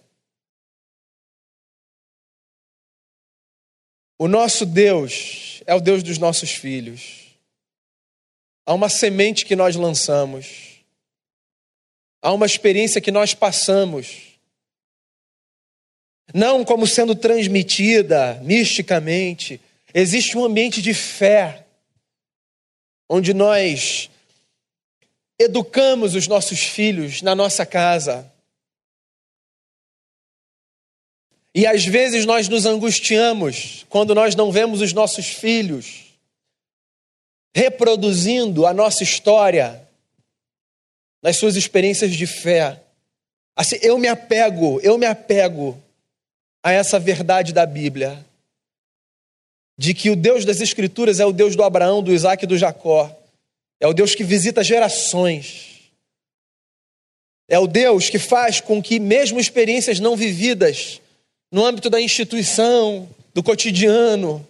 O 4.19 4.29
nosso 4.29 4.65
Deus 4.65 5.63
é 5.67 5.75
o 5.75 5.81
Deus 5.81 6.03
dos 6.03 6.19
nossos 6.19 6.51
filhos. 6.51 7.37
Há 8.67 8.73
uma 8.73 8.89
semente 8.89 9.45
que 9.45 9.57
nós 9.57 9.77
lançamos. 9.77 10.85
Há 12.23 12.33
uma 12.33 12.47
experiência 12.47 13.01
que 13.01 13.11
nós 13.11 13.35
passamos 13.35 14.35
não 16.33 16.65
como 16.65 16.87
sendo 16.87 17.15
transmitida 17.15 18.41
misticamente. 18.43 19.61
Existe 19.93 20.37
um 20.37 20.45
ambiente 20.45 20.81
de 20.81 20.95
fé, 20.95 21.67
onde 23.09 23.35
nós 23.35 24.11
educamos 25.39 26.15
os 26.15 26.27
nossos 26.27 26.61
filhos 26.61 27.23
na 27.23 27.35
nossa 27.35 27.67
casa. 27.67 28.33
E 31.55 31.67
às 31.67 31.85
vezes 31.85 32.27
nós 32.27 32.49
nos 32.49 32.67
angustiamos 32.67 33.87
quando 33.89 34.15
nós 34.15 34.35
não 34.35 34.51
vemos 34.51 34.81
os 34.81 34.93
nossos 34.93 35.27
filhos 35.27 36.05
reproduzindo 37.55 38.67
a 38.67 38.75
nossa 38.75 39.05
história 39.05 39.81
nas 41.23 41.37
suas 41.37 41.55
experiências 41.55 42.13
de 42.13 42.27
fé. 42.27 42.83
Assim, 43.55 43.79
eu 43.81 43.97
me 43.97 44.09
apego, 44.09 44.81
eu 44.83 44.99
me 44.99 45.07
apego 45.07 45.81
a 46.61 46.73
essa 46.73 46.99
verdade 46.99 47.53
da 47.53 47.65
Bíblia, 47.65 48.25
de 49.79 49.95
que 49.95 50.11
o 50.11 50.17
Deus 50.17 50.45
das 50.45 50.61
Escrituras 50.61 51.21
é 51.21 51.27
o 51.27 51.33
Deus 51.33 51.55
do 51.55 51.63
Abraão, 51.63 52.03
do 52.03 52.13
Isaac 52.13 52.43
e 52.43 52.49
do 52.49 52.59
Jacó, 52.59 53.15
é 53.79 53.87
o 53.87 53.93
Deus 53.93 54.15
que 54.15 54.25
visita 54.25 54.65
gerações, 54.65 55.93
é 57.47 57.59
o 57.59 57.67
Deus 57.67 58.09
que 58.09 58.19
faz 58.19 58.61
com 58.61 58.83
que, 58.83 58.99
mesmo 58.99 59.39
experiências 59.39 60.01
não 60.01 60.17
vividas, 60.17 61.01
no 61.55 61.65
âmbito 61.65 61.89
da 61.89 62.01
instituição, 62.01 63.09
do 63.33 63.41
cotidiano, 63.41 64.45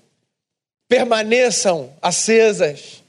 permaneçam 0.88 1.92
acesas. 2.00 3.02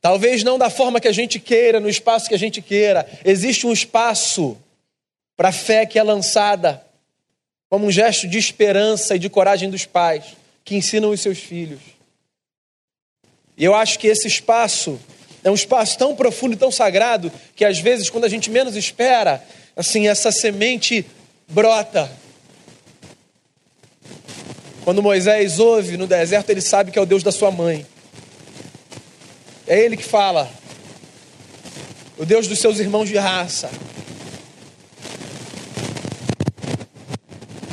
Talvez 0.00 0.42
não 0.42 0.56
da 0.56 0.70
forma 0.70 0.98
que 0.98 1.06
a 1.06 1.12
gente 1.12 1.38
queira, 1.38 1.78
no 1.78 1.88
espaço 1.90 2.30
que 2.30 2.34
a 2.34 2.38
gente 2.38 2.62
queira. 2.62 3.06
Existe 3.26 3.66
um 3.66 3.72
espaço 3.74 4.56
para 5.36 5.50
a 5.50 5.52
fé 5.52 5.84
que 5.84 5.98
é 5.98 6.02
lançada 6.02 6.82
como 7.68 7.84
um 7.84 7.92
gesto 7.92 8.26
de 8.26 8.38
esperança 8.38 9.14
e 9.14 9.18
de 9.18 9.28
coragem 9.28 9.68
dos 9.68 9.84
pais 9.84 10.24
que 10.64 10.76
ensinam 10.76 11.10
os 11.10 11.20
seus 11.20 11.36
filhos. 11.36 11.82
E 13.54 13.62
eu 13.62 13.74
acho 13.74 13.98
que 13.98 14.06
esse 14.06 14.26
espaço 14.26 14.98
é 15.44 15.50
um 15.50 15.54
espaço 15.54 15.98
tão 15.98 16.16
profundo 16.16 16.54
e 16.54 16.58
tão 16.58 16.70
sagrado 16.70 17.30
que 17.54 17.66
às 17.66 17.78
vezes, 17.78 18.08
quando 18.08 18.24
a 18.24 18.30
gente 18.30 18.48
menos 18.48 18.76
espera, 18.76 19.44
assim, 19.76 20.08
essa 20.08 20.30
semente 20.30 21.06
brota. 21.48 22.10
Quando 24.84 25.02
Moisés 25.02 25.58
ouve 25.58 25.96
no 25.96 26.06
deserto, 26.06 26.50
ele 26.50 26.60
sabe 26.60 26.90
que 26.90 26.98
é 26.98 27.02
o 27.02 27.06
Deus 27.06 27.22
da 27.22 27.30
sua 27.30 27.50
mãe. 27.50 27.86
É 29.66 29.78
ele 29.78 29.96
que 29.96 30.02
fala. 30.02 30.50
O 32.18 32.24
Deus 32.24 32.48
dos 32.48 32.58
seus 32.58 32.78
irmãos 32.78 33.08
de 33.08 33.16
raça. 33.16 33.70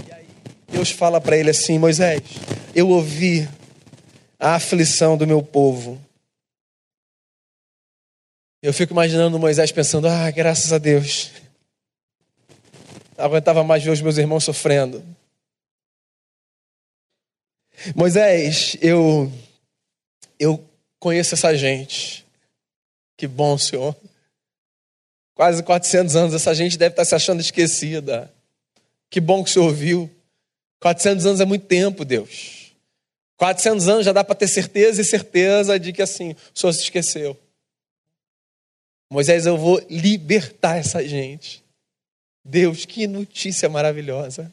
E 0.08 0.12
aí 0.12 0.28
Deus 0.72 0.92
fala 0.92 1.20
para 1.20 1.36
ele 1.36 1.50
assim: 1.50 1.80
Moisés, 1.80 2.22
eu 2.76 2.90
ouvi 2.90 3.50
a 4.40 4.56
aflição 4.56 5.18
do 5.18 5.28
meu 5.28 5.42
povo. 5.42 6.00
Eu 8.62 8.74
fico 8.74 8.94
imaginando 8.94 9.40
Moisés 9.40 9.72
pensando: 9.72 10.08
ah, 10.08 10.30
graças 10.30 10.72
a 10.72 10.78
Deus. 10.78 11.32
Aguentava 13.20 13.64
mais 13.64 13.84
ver 13.84 13.92
os 13.92 14.02
meus 14.02 14.18
irmãos 14.18 14.44
sofrendo. 14.44 15.04
Moisés, 17.96 18.76
eu 18.82 19.32
eu 20.40 20.64
conheço 21.00 21.36
essa 21.36 21.56
gente. 21.56 22.26
Que 23.18 23.28
bom, 23.28 23.58
Senhor. 23.58 23.96
Quase 25.34 25.64
400 25.64 26.16
anos, 26.16 26.34
essa 26.34 26.54
gente 26.54 26.78
deve 26.78 26.94
estar 26.94 27.06
se 27.06 27.16
achando 27.16 27.40
esquecida. 27.40 28.34
Que 29.10 29.20
bom 29.20 29.44
que 29.44 29.50
o 29.50 29.54
Senhor 29.54 29.68
ouviu. 29.68 30.10
400 30.80 31.26
anos 31.26 31.42
é 31.42 31.46
muito 31.46 31.66
tempo, 31.66 32.06
Deus. 32.06 32.74
400 33.38 33.88
anos 33.88 34.06
já 34.06 34.12
dá 34.12 34.24
para 34.24 34.36
ter 34.36 34.48
certeza 34.48 35.02
e 35.02 35.06
certeza 35.06 35.80
de 35.80 35.94
que 35.94 36.02
assim, 36.02 36.32
o 36.32 36.60
Senhor 36.60 36.74
se 36.74 36.84
esqueceu. 36.84 37.38
Moisés, 39.10 39.46
eu 39.46 39.58
vou 39.58 39.82
libertar 39.90 40.78
essa 40.78 41.06
gente. 41.08 41.64
Deus, 42.44 42.86
que 42.86 43.08
notícia 43.08 43.70
maravilhosa. 43.70 44.52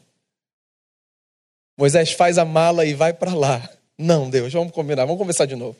Moisés 1.77 2.11
faz 2.11 2.37
a 2.37 2.45
mala 2.45 2.85
e 2.85 2.93
vai 2.93 3.13
para 3.13 3.33
lá. 3.33 3.69
Não, 3.97 4.29
Deus, 4.29 4.51
vamos 4.51 4.73
combinar, 4.73 5.05
vamos 5.05 5.19
conversar 5.19 5.45
de 5.45 5.55
novo. 5.55 5.77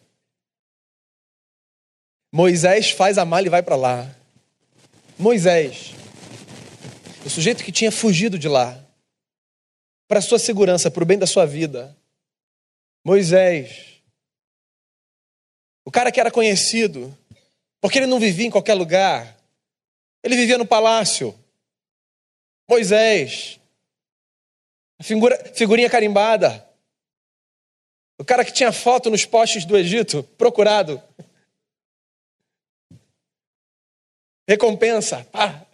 Moisés 2.32 2.92
faz 2.92 3.18
a 3.18 3.26
mala 3.26 3.48
e 3.48 3.50
vai 3.50 3.64
para 3.64 3.76
lá. 3.76 4.16
Moisés, 5.18 5.94
o 7.26 7.30
sujeito 7.30 7.64
que 7.64 7.72
tinha 7.72 7.92
fugido 7.92 8.38
de 8.38 8.48
lá, 8.48 8.80
para 10.08 10.22
sua 10.22 10.40
segurança, 10.40 10.92
para 10.92 11.04
o 11.04 11.06
bem 11.06 11.18
da 11.18 11.28
sua 11.28 11.46
vida. 11.46 11.96
Moisés, 13.04 14.02
o 15.84 15.92
cara 15.92 16.12
que 16.12 16.20
era 16.20 16.30
conhecido, 16.30 17.18
porque 17.82 17.98
ele 17.98 18.08
não 18.08 18.20
vivia 18.20 18.46
em 18.46 18.52
qualquer 18.52 18.74
lugar, 18.74 19.38
ele 20.24 20.36
vivia 20.36 20.58
no 20.58 20.66
palácio. 20.66 21.34
Moisés, 22.70 23.60
figura, 25.02 25.38
figurinha 25.54 25.90
carimbada, 25.90 26.68
o 28.20 28.26
cara 28.26 28.44
que 28.44 28.52
tinha 28.52 28.72
foto 28.72 29.10
nos 29.10 29.26
postes 29.26 29.64
do 29.64 29.78
Egito, 29.78 30.24
procurado. 30.38 31.02
Recompensa, 34.48 35.24
pá. 35.26 35.66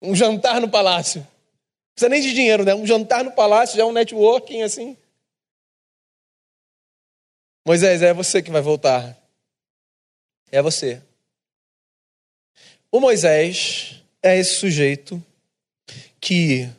Um 0.00 0.14
jantar 0.14 0.60
no 0.60 0.70
palácio. 0.70 1.20
Não 1.20 1.94
precisa 1.94 2.08
nem 2.08 2.22
de 2.22 2.32
dinheiro, 2.32 2.64
né? 2.64 2.74
Um 2.74 2.86
jantar 2.86 3.24
no 3.24 3.32
palácio 3.32 3.76
já 3.76 3.82
é 3.82 3.86
um 3.86 3.92
networking 3.92 4.62
assim. 4.62 4.96
Moisés, 7.66 8.00
é 8.00 8.14
você 8.14 8.42
que 8.42 8.50
vai 8.50 8.62
voltar. 8.62 9.18
É 10.50 10.62
você. 10.62 11.02
O 12.90 13.00
Moisés 13.00 14.02
é 14.22 14.38
esse 14.38 14.54
sujeito 14.54 15.22
que 16.20 16.70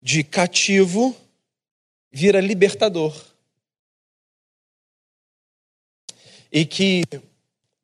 de 0.00 0.24
cativo 0.24 1.16
vira 2.10 2.40
libertador. 2.40 3.14
E 6.50 6.66
que 6.66 7.02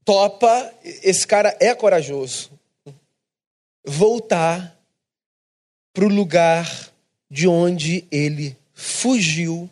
topa, 0.05 0.75
esse 0.83 1.27
cara 1.27 1.57
é 1.61 1.75
corajoso, 1.75 2.51
voltar 3.85 4.79
para 5.93 6.05
o 6.05 6.09
lugar 6.09 6.93
de 7.31 7.49
onde 7.49 8.07
ele 8.11 8.57
fugiu 8.75 9.71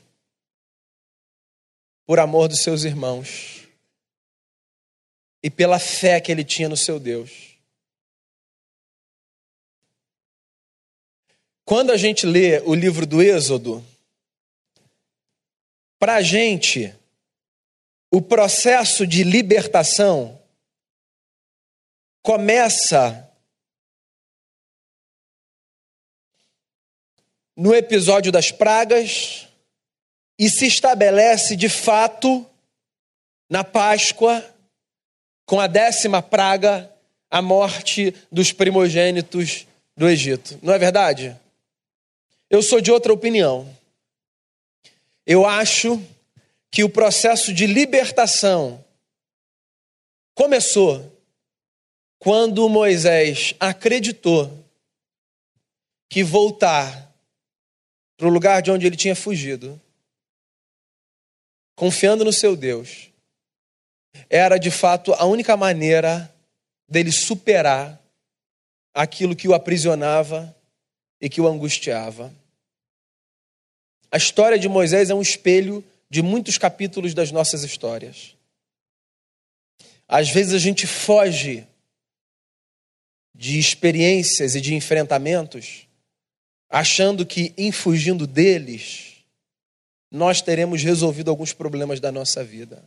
por 2.06 2.18
amor 2.18 2.48
dos 2.48 2.62
seus 2.62 2.84
irmãos 2.84 3.66
e 5.42 5.50
pela 5.50 5.78
fé 5.78 6.20
que 6.20 6.32
ele 6.32 6.44
tinha 6.44 6.68
no 6.68 6.76
seu 6.76 6.98
Deus. 6.98 7.55
Quando 11.66 11.90
a 11.90 11.96
gente 11.96 12.24
lê 12.24 12.60
o 12.60 12.76
livro 12.76 13.04
do 13.04 13.20
Êxodo, 13.20 13.84
para 15.98 16.14
a 16.14 16.22
gente, 16.22 16.94
o 18.08 18.22
processo 18.22 19.04
de 19.04 19.24
libertação 19.24 20.40
começa 22.22 23.28
no 27.56 27.74
episódio 27.74 28.30
das 28.30 28.52
pragas 28.52 29.48
e 30.38 30.48
se 30.48 30.68
estabelece 30.68 31.56
de 31.56 31.68
fato 31.68 32.48
na 33.50 33.64
Páscoa, 33.64 34.54
com 35.44 35.58
a 35.58 35.66
décima 35.66 36.22
praga, 36.22 36.88
a 37.28 37.42
morte 37.42 38.14
dos 38.30 38.52
primogênitos 38.52 39.66
do 39.96 40.08
Egito. 40.08 40.60
Não 40.62 40.72
é 40.72 40.78
verdade? 40.78 41.36
Eu 42.48 42.62
sou 42.62 42.80
de 42.80 42.90
outra 42.92 43.12
opinião. 43.12 43.68
Eu 45.26 45.44
acho 45.44 46.00
que 46.70 46.84
o 46.84 46.88
processo 46.88 47.52
de 47.52 47.66
libertação 47.66 48.84
começou 50.34 51.12
quando 52.18 52.68
Moisés 52.68 53.54
acreditou 53.58 54.64
que 56.08 56.22
voltar 56.22 57.12
para 58.16 58.26
o 58.26 58.30
lugar 58.30 58.62
de 58.62 58.70
onde 58.70 58.86
ele 58.86 58.96
tinha 58.96 59.14
fugido, 59.14 59.80
confiando 61.74 62.24
no 62.24 62.32
seu 62.32 62.56
Deus, 62.56 63.10
era 64.30 64.56
de 64.56 64.70
fato 64.70 65.12
a 65.14 65.24
única 65.24 65.56
maneira 65.56 66.32
dele 66.88 67.12
superar 67.12 68.00
aquilo 68.94 69.36
que 69.36 69.48
o 69.48 69.54
aprisionava 69.54 70.54
e 71.20 71.28
que 71.28 71.40
o 71.40 71.46
angustiava. 71.46 72.32
A 74.10 74.16
história 74.16 74.58
de 74.58 74.68
Moisés 74.68 75.10
é 75.10 75.14
um 75.14 75.22
espelho 75.22 75.84
de 76.08 76.22
muitos 76.22 76.58
capítulos 76.58 77.14
das 77.14 77.32
nossas 77.32 77.64
histórias. 77.64 78.34
Às 80.08 80.30
vezes 80.30 80.54
a 80.54 80.58
gente 80.58 80.86
foge 80.86 81.66
de 83.34 83.58
experiências 83.58 84.54
e 84.54 84.60
de 84.60 84.74
enfrentamentos, 84.74 85.86
achando 86.70 87.26
que 87.26 87.52
em 87.56 87.70
fugindo 87.70 88.26
deles, 88.26 89.16
nós 90.10 90.40
teremos 90.40 90.82
resolvido 90.82 91.30
alguns 91.30 91.52
problemas 91.52 92.00
da 92.00 92.10
nossa 92.10 92.42
vida. 92.42 92.82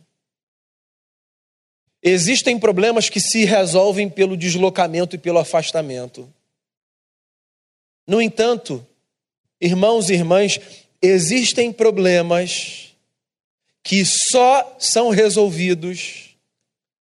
Existem 2.02 2.58
problemas 2.58 3.10
que 3.10 3.20
se 3.20 3.44
resolvem 3.44 4.08
pelo 4.08 4.36
deslocamento 4.36 5.14
e 5.14 5.18
pelo 5.18 5.38
afastamento. 5.38 6.32
No 8.10 8.20
entanto, 8.20 8.84
irmãos 9.60 10.10
e 10.10 10.14
irmãs, 10.14 10.58
existem 11.00 11.72
problemas 11.72 12.96
que 13.84 14.02
só 14.04 14.76
são 14.80 15.10
resolvidos 15.10 16.36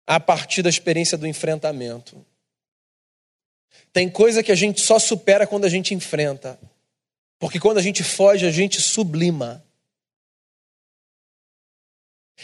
a 0.05 0.19
partir 0.19 0.61
da 0.61 0.69
experiência 0.69 1.17
do 1.17 1.25
enfrentamento. 1.25 2.25
Tem 3.93 4.09
coisa 4.09 4.43
que 4.43 4.51
a 4.51 4.55
gente 4.55 4.81
só 4.81 4.99
supera 4.99 5.47
quando 5.47 5.63
a 5.63 5.69
gente 5.69 5.95
enfrenta. 5.95 6.59
Porque 7.39 7.57
quando 7.57 7.77
a 7.77 7.81
gente 7.81 8.03
foge, 8.03 8.45
a 8.45 8.51
gente 8.51 8.81
sublima. 8.81 9.63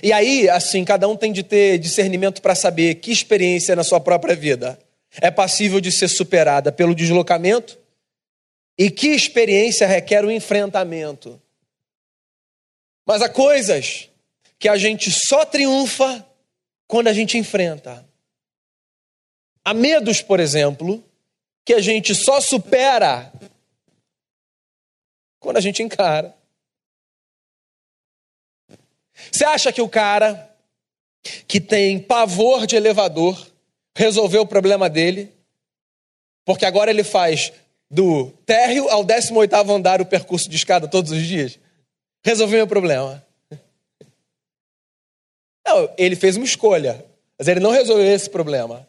E 0.02 0.14
aí, 0.14 0.48
assim, 0.48 0.86
cada 0.86 1.06
um 1.06 1.18
tem 1.18 1.34
de 1.34 1.44
ter 1.44 1.80
discernimento 1.80 2.42
para 2.42 2.56
saber 2.56 2.96
que 2.96 3.12
experiência 3.12 3.76
na 3.76 3.84
sua 3.84 4.00
própria 4.00 4.38
vida 4.38 4.80
é 5.20 5.30
passível 5.30 5.82
de 5.82 5.92
ser 5.92 6.08
superada 6.08 6.72
pelo 6.72 6.96
deslocamento 6.96 7.86
e 8.78 8.92
que 8.92 9.08
experiência 9.08 9.88
requer 9.88 10.24
o 10.24 10.32
enfrentamento. 10.32 11.42
Mas 13.06 13.22
há 13.22 13.30
coisas 13.30 14.10
que 14.60 14.70
a 14.70 14.78
gente 14.78 15.10
só 15.12 15.46
triunfa 15.46 16.26
quando 16.88 17.08
a 17.08 17.14
gente 17.14 17.38
enfrenta. 17.38 18.08
Há 19.64 19.74
medos, 19.74 20.22
por 20.22 20.40
exemplo, 20.40 21.04
que 21.66 21.74
a 21.74 21.82
gente 21.82 22.14
só 22.14 22.40
supera 22.40 23.32
quando 25.40 25.58
a 25.58 25.62
gente 25.62 25.82
encara. 25.82 26.36
Você 29.32 29.44
acha 29.44 29.74
que 29.74 29.82
o 29.82 29.90
cara 29.90 30.56
que 31.48 31.60
tem 31.60 32.00
pavor 32.00 32.68
de 32.68 32.76
elevador 32.76 33.52
resolveu 33.96 34.44
o 34.44 34.48
problema 34.48 34.90
dele? 34.90 35.34
Porque 36.46 36.66
agora 36.66 36.92
ele 36.92 37.04
faz 37.04 37.52
do 37.90 38.32
térreo 38.46 38.90
ao 38.90 39.04
18 39.04 39.54
andar 39.72 40.02
o 40.02 40.06
percurso 40.06 40.50
de 40.50 40.56
escada 40.56 40.88
todos 40.88 41.12
os 41.12 41.22
dias? 41.22 41.60
Resolveu 42.26 42.58
meu 42.58 42.68
problema. 42.68 43.26
Não, 45.66 45.90
ele 45.98 46.16
fez 46.16 46.38
uma 46.38 46.46
escolha, 46.46 47.06
mas 47.38 47.48
ele 47.48 47.60
não 47.60 47.72
resolveu 47.72 48.06
esse 48.06 48.30
problema. 48.30 48.88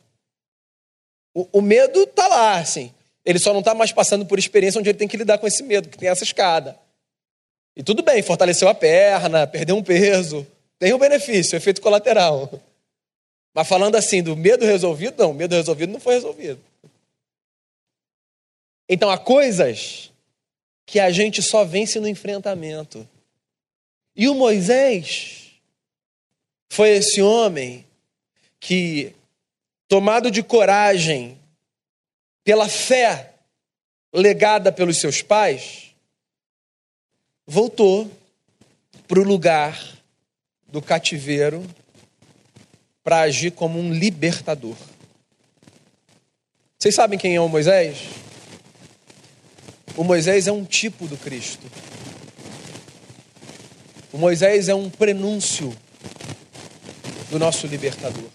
O, 1.34 1.58
o 1.58 1.61
medo 1.61 2.02
está 2.02 2.26
lá, 2.28 2.58
assim. 2.58 2.92
Ele 3.24 3.38
só 3.38 3.52
não 3.52 3.61
está 3.61 3.74
mais 3.74 3.92
passando 3.92 4.24
por 4.24 4.38
experiência 4.38 4.78
onde 4.78 4.88
ele 4.88 4.98
tem 4.98 5.08
que 5.08 5.16
lidar 5.16 5.38
com 5.38 5.46
esse 5.46 5.62
medo, 5.62 5.88
que 5.88 5.98
tem 5.98 6.08
essa 6.08 6.24
escada. 6.24 6.78
E 7.76 7.82
tudo 7.82 8.02
bem, 8.02 8.22
fortaleceu 8.22 8.68
a 8.68 8.74
perna, 8.74 9.46
perdeu 9.46 9.76
um 9.76 9.82
peso, 9.82 10.46
tem 10.78 10.92
um 10.92 10.98
benefício, 10.98 11.56
efeito 11.56 11.80
colateral. 11.80 12.50
Mas 13.54 13.68
falando 13.68 13.96
assim 13.96 14.22
do 14.22 14.37
medo 14.37 14.64
resolvido, 14.64 15.22
não, 15.22 15.32
o 15.32 15.34
medo 15.34 15.54
resolvido 15.54 15.92
não 15.92 16.00
foi 16.00 16.14
resolvido. 16.14 16.61
Então 18.88 19.11
há 19.11 19.18
coisas 19.18 20.11
que 20.87 20.98
a 20.98 21.11
gente 21.11 21.42
só 21.42 21.64
vence 21.64 22.01
no 22.01 22.09
enfrentamento. 22.09 23.07
E 24.16 24.29
o 24.29 24.35
Moisés 24.35 25.53
foi 26.70 26.90
esse 26.90 27.20
homem 27.20 27.87
que, 28.59 29.14
tomado 29.87 30.31
de 30.31 30.42
coragem, 30.42 31.38
pela 32.42 32.68
fé 32.68 33.35
legada 34.12 34.72
pelos 34.72 34.98
seus 34.98 35.20
pais, 35.20 35.94
voltou 37.46 38.11
para 39.07 39.20
o 39.20 39.24
lugar 39.24 39.98
do 40.66 40.81
cativeiro 40.81 41.64
para 43.05 43.20
agir 43.20 43.53
como 43.53 43.79
um 43.79 43.92
libertador. 43.92 44.77
Vocês 46.79 46.94
sabem 46.94 47.18
quem 47.18 47.37
é 47.37 47.40
o 47.40 47.48
Moisés? 47.48 48.27
O 49.96 50.05
Moisés 50.05 50.46
é 50.46 50.53
um 50.53 50.64
tipo 50.64 51.07
do 51.07 51.16
Cristo. 51.16 51.66
O 54.12 54.18
Moisés 54.18 54.68
é 54.68 54.74
um 54.74 54.88
prenúncio 54.88 55.77
do 57.31 57.38
nosso 57.38 57.66
libertador. 57.66 58.31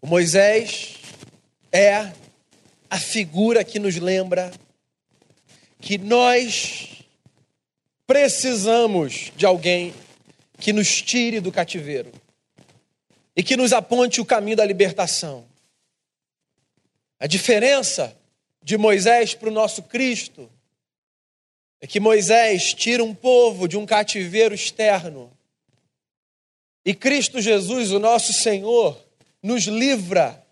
O 0.00 0.06
Moisés 0.06 0.96
é 1.72 2.12
a 2.90 2.98
figura 2.98 3.64
que 3.64 3.78
nos 3.78 3.96
lembra 3.96 4.52
que 5.80 5.98
nós 5.98 7.04
precisamos 8.06 9.32
de 9.36 9.44
alguém 9.44 9.92
que 10.58 10.72
nos 10.72 11.02
tire 11.02 11.40
do 11.40 11.50
cativeiro 11.50 12.12
e 13.34 13.42
que 13.42 13.56
nos 13.56 13.72
aponte 13.72 14.20
o 14.20 14.24
caminho 14.24 14.56
da 14.56 14.64
libertação. 14.64 15.44
A 17.18 17.26
diferença 17.26 18.16
de 18.64 18.76
Moisés 18.76 19.34
para 19.34 19.48
o 19.48 19.52
nosso 19.52 19.84
Cristo 19.84 20.50
é 21.80 21.86
que 21.86 22.00
Moisés 22.00 22.74
tira 22.74 23.04
um 23.04 23.14
povo 23.14 23.68
de 23.68 23.76
um 23.76 23.86
cativeiro 23.86 24.54
externo 24.54 25.30
e 26.84 26.92
Cristo 26.92 27.40
Jesus, 27.40 27.92
o 27.92 27.98
nosso 27.98 28.32
Senhor, 28.32 28.98
nos 29.42 29.64
livra 29.64 30.44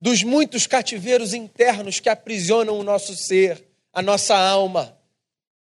dos 0.00 0.22
muitos 0.22 0.66
cativeiros 0.66 1.32
internos 1.32 1.98
que 1.98 2.10
aprisionam 2.10 2.78
o 2.78 2.84
nosso 2.84 3.16
ser, 3.16 3.64
a 3.92 4.02
nossa 4.02 4.36
alma, 4.36 4.96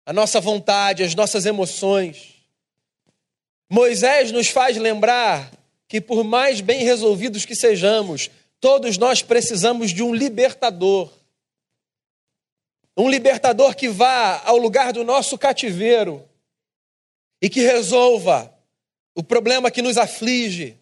a 0.05 0.11
nossa 0.11 0.41
vontade, 0.41 1.03
as 1.03 1.13
nossas 1.13 1.45
emoções. 1.45 2.33
Moisés 3.69 4.31
nos 4.31 4.47
faz 4.47 4.77
lembrar 4.77 5.51
que, 5.87 6.01
por 6.01 6.23
mais 6.23 6.59
bem 6.59 6.83
resolvidos 6.83 7.45
que 7.45 7.55
sejamos, 7.55 8.31
todos 8.59 8.97
nós 8.97 9.21
precisamos 9.21 9.91
de 9.91 10.01
um 10.01 10.13
libertador. 10.13 11.11
Um 12.97 13.09
libertador 13.09 13.75
que 13.75 13.89
vá 13.89 14.41
ao 14.45 14.57
lugar 14.57 14.93
do 14.93 15.03
nosso 15.03 15.37
cativeiro 15.37 16.23
e 17.41 17.49
que 17.49 17.61
resolva 17.61 18.53
o 19.13 19.21
problema 19.21 19.69
que 19.69 19.81
nos 19.81 19.97
aflige, 19.97 20.77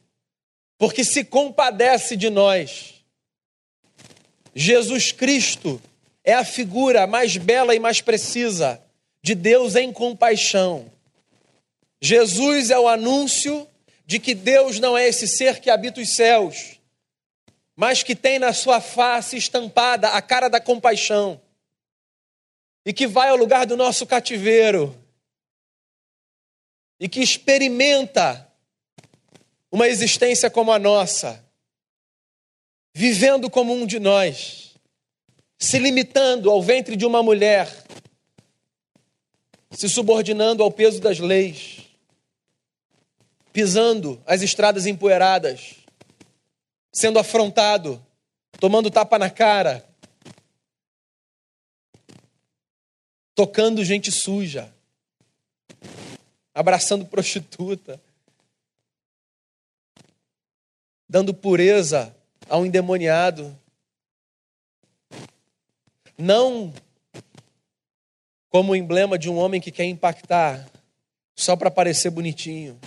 porque 0.77 1.03
se 1.03 1.23
compadece 1.23 2.15
de 2.15 2.29
nós. 2.29 3.03
Jesus 4.55 5.11
Cristo 5.11 5.81
é 6.23 6.33
a 6.33 6.45
figura 6.45 7.07
mais 7.07 7.37
bela 7.37 7.73
e 7.73 7.79
mais 7.79 8.01
precisa 8.01 8.81
de 9.21 9.33
Deus 9.33 9.75
em 9.75 9.91
compaixão. 9.91 10.91
Jesus 12.01 12.69
é 12.69 12.77
o 12.77 12.87
anúncio 12.87 13.67
de 14.05 14.19
que 14.19 14.35
Deus 14.35 14.79
não 14.79 14.97
é 14.97 15.07
esse 15.07 15.27
ser 15.27 15.59
que 15.59 15.69
habita 15.69 16.01
os 16.01 16.15
céus, 16.15 16.79
mas 17.75 18.03
que 18.03 18.15
tem 18.15 18.37
na 18.37 18.53
sua 18.53 18.79
face 18.79 19.37
estampada 19.37 20.09
a 20.09 20.21
cara 20.21 20.49
da 20.49 20.59
compaixão 20.59 21.41
e 22.85 22.91
que 22.91 23.07
vai 23.07 23.29
ao 23.29 23.37
lugar 23.37 23.65
do 23.65 23.77
nosso 23.77 24.05
cativeiro 24.05 24.95
e 26.99 27.07
que 27.07 27.21
experimenta 27.21 28.47
uma 29.71 29.87
existência 29.87 30.49
como 30.49 30.71
a 30.71 30.79
nossa, 30.79 31.43
vivendo 32.93 33.49
como 33.49 33.73
um 33.73 33.85
de 33.85 33.99
nós, 33.99 34.75
se 35.57 35.79
limitando 35.79 36.49
ao 36.49 36.61
ventre 36.61 36.95
de 36.95 37.05
uma 37.05 37.23
mulher, 37.23 37.67
se 39.71 39.89
subordinando 39.89 40.61
ao 40.61 40.71
peso 40.71 41.01
das 41.01 41.19
leis 41.19 41.83
pisando 43.53 44.21
as 44.25 44.41
estradas 44.41 44.87
empoeiradas, 44.87 45.75
sendo 46.91 47.19
afrontado, 47.19 48.03
tomando 48.59 48.89
tapa 48.89 49.19
na 49.19 49.29
cara, 49.29 49.87
tocando 53.35 53.83
gente 53.83 54.11
suja, 54.11 54.73
abraçando 56.53 57.05
prostituta, 57.05 58.01
dando 61.07 61.33
pureza 61.33 62.15
ao 62.47 62.65
endemoniado. 62.65 63.57
Não 66.17 66.73
como 68.49 68.75
emblema 68.75 69.17
de 69.17 69.29
um 69.29 69.37
homem 69.37 69.59
que 69.59 69.71
quer 69.71 69.85
impactar 69.85 70.69
só 71.35 71.55
para 71.55 71.71
parecer 71.71 72.09
bonitinho 72.09 72.79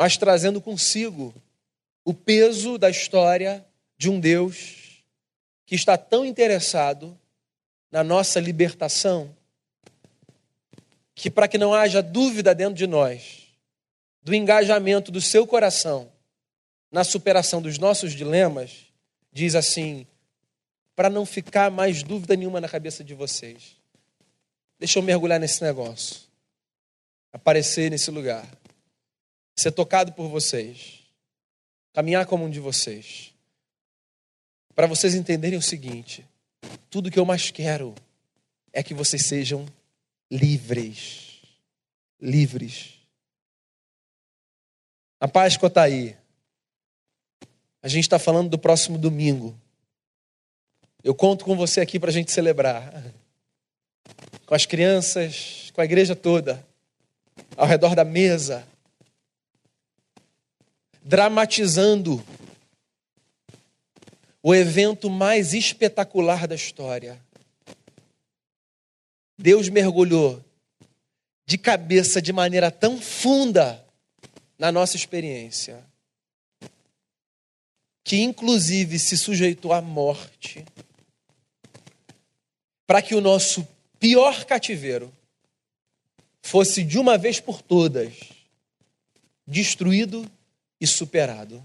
mas 0.00 0.16
trazendo 0.16 0.62
consigo 0.62 1.34
o 2.06 2.14
peso 2.14 2.78
da 2.78 2.88
história 2.88 3.62
de 3.98 4.08
um 4.08 4.18
Deus 4.18 5.04
que 5.66 5.74
está 5.74 5.94
tão 5.98 6.24
interessado 6.24 7.19
na 7.90 8.04
nossa 8.04 8.38
libertação 8.38 9.34
que, 11.14 11.30
para 11.30 11.48
que 11.48 11.58
não 11.58 11.74
haja 11.74 12.02
dúvida 12.02 12.54
dentro 12.54 12.74
de 12.74 12.86
nós 12.86 13.48
do 14.22 14.34
engajamento 14.34 15.10
do 15.10 15.20
seu 15.20 15.46
coração 15.46 16.10
na 16.90 17.04
superação 17.04 17.62
dos 17.62 17.78
nossos 17.78 18.12
dilemas, 18.12 18.86
diz 19.32 19.54
assim: 19.54 20.06
para 20.94 21.08
não 21.08 21.24
ficar 21.24 21.70
mais 21.70 22.02
dúvida 22.02 22.36
nenhuma 22.36 22.60
na 22.60 22.68
cabeça 22.68 23.02
de 23.02 23.14
vocês, 23.14 23.76
deixa 24.78 24.98
eu 24.98 25.02
mergulhar 25.02 25.40
nesse 25.40 25.62
negócio, 25.62 26.20
aparecer 27.32 27.90
nesse 27.90 28.10
lugar 28.10 28.46
ser 29.60 29.72
tocado 29.72 30.12
por 30.12 30.28
vocês, 30.28 31.00
caminhar 31.92 32.24
como 32.26 32.44
um 32.44 32.50
de 32.50 32.60
vocês, 32.60 33.34
para 34.74 34.86
vocês 34.86 35.14
entenderem 35.14 35.58
o 35.58 35.62
seguinte: 35.62 36.26
tudo 36.88 37.10
que 37.10 37.18
eu 37.18 37.24
mais 37.24 37.50
quero 37.50 37.94
é 38.72 38.82
que 38.82 38.94
vocês 38.94 39.26
sejam 39.26 39.66
livres. 40.30 41.40
Livres. 42.20 42.94
A 45.20 45.28
Páscoa 45.28 45.66
está 45.66 45.82
aí. 45.82 46.16
A 47.82 47.88
gente 47.88 48.04
está 48.04 48.18
falando 48.18 48.50
do 48.50 48.58
próximo 48.58 48.98
domingo. 48.98 49.58
Eu 51.02 51.14
conto 51.14 51.44
com 51.44 51.56
você 51.56 51.80
aqui 51.80 51.98
para 51.98 52.10
a 52.10 52.12
gente 52.12 52.30
celebrar. 52.32 52.92
Com 54.46 54.54
as 54.54 54.66
crianças, 54.66 55.70
com 55.72 55.80
a 55.80 55.84
igreja 55.84 56.16
toda, 56.16 56.66
ao 57.56 57.68
redor 57.68 57.94
da 57.94 58.04
mesa, 58.04 58.66
dramatizando 61.04 62.20
o 64.42 64.54
evento 64.54 65.10
mais 65.10 65.52
espetacular 65.52 66.46
da 66.46 66.54
história. 66.54 67.20
Deus 69.38 69.68
mergulhou 69.68 70.42
de 71.46 71.58
cabeça 71.58 72.22
de 72.22 72.32
maneira 72.32 72.70
tão 72.70 73.00
funda 73.00 73.84
na 74.58 74.70
nossa 74.70 74.96
experiência, 74.96 75.84
que 78.04 78.18
inclusive 78.18 78.98
se 78.98 79.16
sujeitou 79.16 79.72
à 79.72 79.80
morte, 79.80 80.64
para 82.86 83.02
que 83.02 83.14
o 83.14 83.20
nosso 83.20 83.66
pior 83.98 84.44
cativeiro 84.44 85.12
fosse 86.42 86.82
de 86.82 86.98
uma 86.98 87.16
vez 87.16 87.40
por 87.40 87.62
todas 87.62 88.14
destruído 89.46 90.30
e 90.80 90.86
superado 90.86 91.64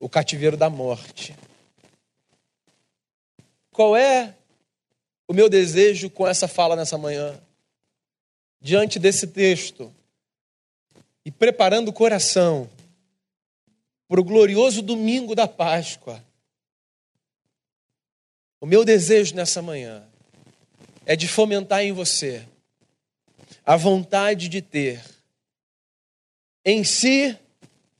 o 0.00 0.08
cativeiro 0.08 0.56
da 0.56 0.70
morte. 0.70 1.34
Qual 3.70 3.96
é 3.96 4.34
o 5.26 5.32
meu 5.32 5.48
desejo 5.48 6.10
com 6.10 6.26
essa 6.26 6.48
fala 6.48 6.74
nessa 6.74 6.98
manhã? 6.98 7.40
Diante 8.60 8.98
desse 8.98 9.26
texto 9.26 9.94
e 11.24 11.30
preparando 11.30 11.88
o 11.88 11.92
coração 11.92 12.68
para 14.08 14.20
o 14.20 14.24
glorioso 14.24 14.82
domingo 14.82 15.34
da 15.34 15.46
Páscoa, 15.46 16.24
o 18.60 18.66
meu 18.66 18.84
desejo 18.84 19.34
nessa 19.34 19.62
manhã 19.62 20.04
é 21.06 21.14
de 21.14 21.28
fomentar 21.28 21.82
em 21.82 21.92
você 21.92 22.46
a 23.64 23.76
vontade 23.76 24.48
de 24.48 24.60
ter 24.60 25.04
em 26.64 26.84
si, 26.84 27.38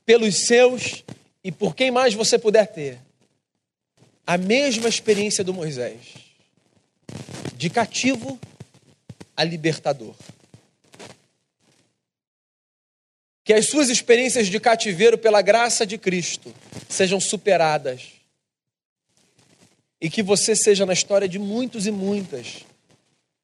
pelos 0.05 0.45
seus 0.45 1.03
e 1.43 1.51
por 1.51 1.75
quem 1.75 1.91
mais 1.91 2.13
você 2.13 2.37
puder 2.37 2.67
ter, 2.67 2.99
a 4.25 4.37
mesma 4.37 4.87
experiência 4.87 5.43
do 5.43 5.53
Moisés, 5.53 6.15
de 7.55 7.69
cativo 7.69 8.39
a 9.35 9.43
libertador. 9.43 10.15
Que 13.43 13.53
as 13.53 13.67
suas 13.67 13.89
experiências 13.89 14.47
de 14.47 14.59
cativeiro, 14.59 15.17
pela 15.17 15.41
graça 15.41 15.85
de 15.85 15.97
Cristo, 15.97 16.53
sejam 16.87 17.19
superadas. 17.19 18.09
E 19.99 20.09
que 20.09 20.21
você 20.21 20.55
seja, 20.55 20.85
na 20.85 20.93
história 20.93 21.27
de 21.27 21.39
muitos 21.39 21.87
e 21.87 21.91
muitas, 21.91 22.65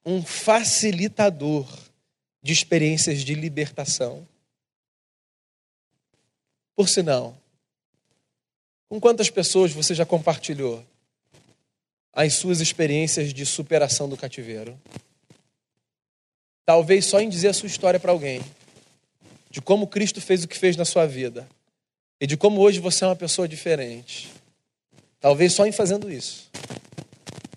um 0.05 0.23
facilitador 0.23 1.65
de 2.43 2.53
experiências 2.53 3.21
de 3.21 3.33
libertação. 3.33 4.27
Por 6.75 6.87
sinal, 6.87 7.35
com 8.89 8.99
quantas 8.99 9.29
pessoas 9.29 9.71
você 9.71 9.93
já 9.93 10.05
compartilhou 10.05 10.83
as 12.13 12.35
suas 12.35 12.61
experiências 12.61 13.33
de 13.33 13.45
superação 13.45 14.07
do 14.07 14.15
cativeiro? 14.15 14.79
Talvez 16.65 17.05
só 17.05 17.19
em 17.19 17.29
dizer 17.29 17.49
a 17.49 17.53
sua 17.53 17.67
história 17.67 17.99
para 17.99 18.11
alguém, 18.11 18.41
de 19.49 19.61
como 19.61 19.87
Cristo 19.87 20.21
fez 20.21 20.43
o 20.43 20.47
que 20.47 20.57
fez 20.57 20.75
na 20.75 20.85
sua 20.85 21.05
vida 21.05 21.47
e 22.19 22.25
de 22.25 22.37
como 22.37 22.61
hoje 22.61 22.79
você 22.79 23.03
é 23.03 23.07
uma 23.07 23.15
pessoa 23.15 23.47
diferente. 23.47 24.31
Talvez 25.19 25.53
só 25.53 25.65
em 25.65 25.71
fazendo 25.71 26.11
isso, 26.11 26.49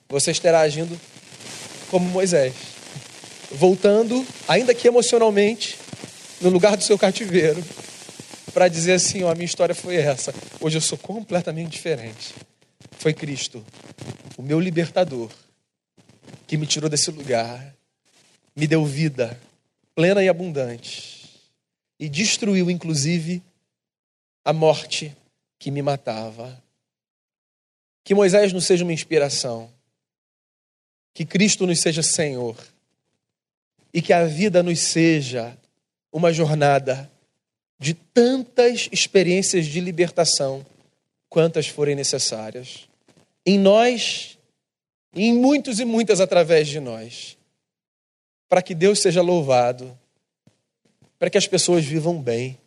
você 0.09 0.31
estará 0.31 0.61
agindo 0.61 0.99
como 1.91 2.09
Moisés, 2.09 2.55
voltando, 3.51 4.27
ainda 4.47 4.75
que 4.75 4.89
emocionalmente, 4.89 5.79
no 6.41 6.51
lugar 6.51 6.77
do 6.77 6.85
seu 6.85 6.99
cativeiro 6.99 7.63
para 8.53 8.69
dizer 8.69 8.95
assim: 8.95 9.23
ó, 9.23 9.31
a 9.31 9.35
minha 9.35 9.47
história 9.47 9.75
foi 9.75 9.97
essa. 9.97 10.33
Hoje 10.61 10.77
eu 10.77 10.81
sou 10.81 10.99
completamente 10.99 11.71
diferente. 11.71 12.35
Foi 12.93 13.15
Cristo, 13.15 13.65
o 14.37 14.43
meu 14.43 14.59
libertador, 14.59 15.31
que 16.47 16.57
me 16.57 16.67
tirou 16.67 16.91
desse 16.91 17.11
lugar, 17.11 17.75
me 18.57 18.67
deu 18.67 18.85
vida 18.85 19.39
plena 19.95 20.23
e 20.23 20.29
abundante 20.29 21.19
e 21.99 22.09
destruiu, 22.09 22.71
inclusive, 22.71 23.43
a 24.45 24.53
morte 24.53 25.17
que 25.59 25.71
me 25.71 25.83
matava. 25.83 26.63
Que 28.05 28.15
Moisés 28.15 28.53
nos 28.53 28.65
seja 28.65 28.85
uma 28.85 28.93
inspiração, 28.93 29.71
que 31.13 31.27
Cristo 31.27 31.67
nos 31.67 31.81
seja 31.81 32.03
Senhor 32.03 32.57
e 33.93 34.01
que 34.01 34.13
a 34.13 34.25
vida 34.25 34.63
nos 34.63 34.79
seja 34.79 35.59
uma 36.13 36.33
jornada 36.33 37.11
de 37.79 37.95
tantas 37.95 38.89
experiências 38.91 39.67
de 39.67 39.81
libertação 39.81 40.67
quantas 41.29 41.69
forem 41.69 41.95
necessárias. 41.95 42.89
Em 43.47 43.59
nós, 43.59 44.39
e 45.15 45.27
em 45.27 45.35
muitos 45.35 45.79
e 45.79 45.85
muitas 45.85 46.21
através 46.21 46.69
de 46.69 46.81
nós. 46.81 47.37
Para 48.49 48.63
que 48.63 48.75
Deus 48.75 49.01
seja 49.01 49.23
louvado, 49.23 49.97
para 51.19 51.31
que 51.31 51.39
as 51.39 51.47
pessoas 51.47 51.85
vivam 51.85 52.21
bem 52.21 52.59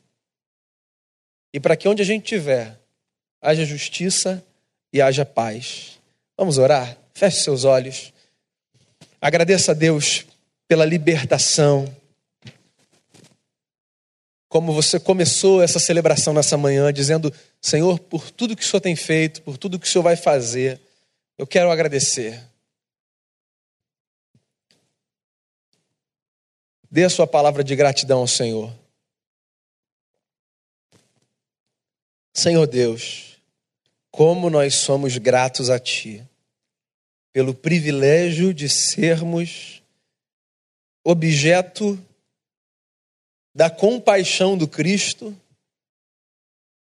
e 1.54 1.60
para 1.60 1.76
que 1.76 1.88
onde 1.88 2.02
a 2.02 2.06
gente 2.06 2.24
estiver 2.24 2.80
haja 3.42 3.66
justiça 3.66 4.44
e 4.94 5.02
haja 5.02 5.26
paz. 5.26 6.00
Vamos 6.38 6.58
orar? 6.58 6.98
Feche 7.14 7.42
seus 7.42 7.64
olhos. 7.64 8.14
Agradeça 9.20 9.72
a 9.72 9.76
Deus 9.76 10.26
pela 10.68 10.86
libertação 10.86 11.94
como 14.52 14.74
você 14.74 15.00
começou 15.00 15.64
essa 15.64 15.80
celebração 15.80 16.34
nessa 16.34 16.58
manhã, 16.58 16.92
dizendo: 16.92 17.34
Senhor, 17.62 17.98
por 17.98 18.30
tudo 18.30 18.54
que 18.54 18.62
o 18.62 18.66
Senhor 18.66 18.82
tem 18.82 18.98
feito, 18.98 19.42
por 19.44 19.58
tudo 19.58 19.80
que 19.80 19.88
o 19.88 19.90
Senhor 19.90 20.04
vai 20.04 20.18
fazer, 20.18 20.78
eu 21.38 21.48
quero 21.48 21.72
agradecer. 21.72 22.44
Dê 26.92 27.06
a 27.06 27.10
sua 27.10 27.26
palavra 27.26 27.64
de 27.64 27.74
gratidão 27.78 28.20
ao 28.20 28.28
Senhor. 28.28 28.78
Senhor 32.34 32.68
Deus, 32.68 33.38
como 34.12 34.50
nós 34.50 34.76
somos 34.76 35.18
gratos 35.18 35.70
a 35.70 35.80
Ti 35.80 36.28
pelo 37.32 37.54
privilégio 37.54 38.54
de 38.54 38.68
sermos 38.68 39.82
objeto 41.06 41.98
da 43.54 43.70
compaixão 43.70 44.58
do 44.58 44.68
Cristo, 44.68 45.36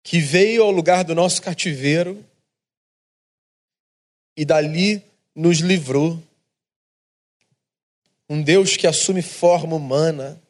que 0.03 0.19
veio 0.19 0.63
ao 0.63 0.71
lugar 0.71 1.03
do 1.03 1.15
nosso 1.15 1.41
cativeiro 1.41 2.23
e 4.35 4.45
dali 4.45 5.03
nos 5.35 5.59
livrou. 5.59 6.21
Um 8.29 8.41
Deus 8.41 8.77
que 8.77 8.87
assume 8.87 9.21
forma 9.21 9.75
humana, 9.75 10.41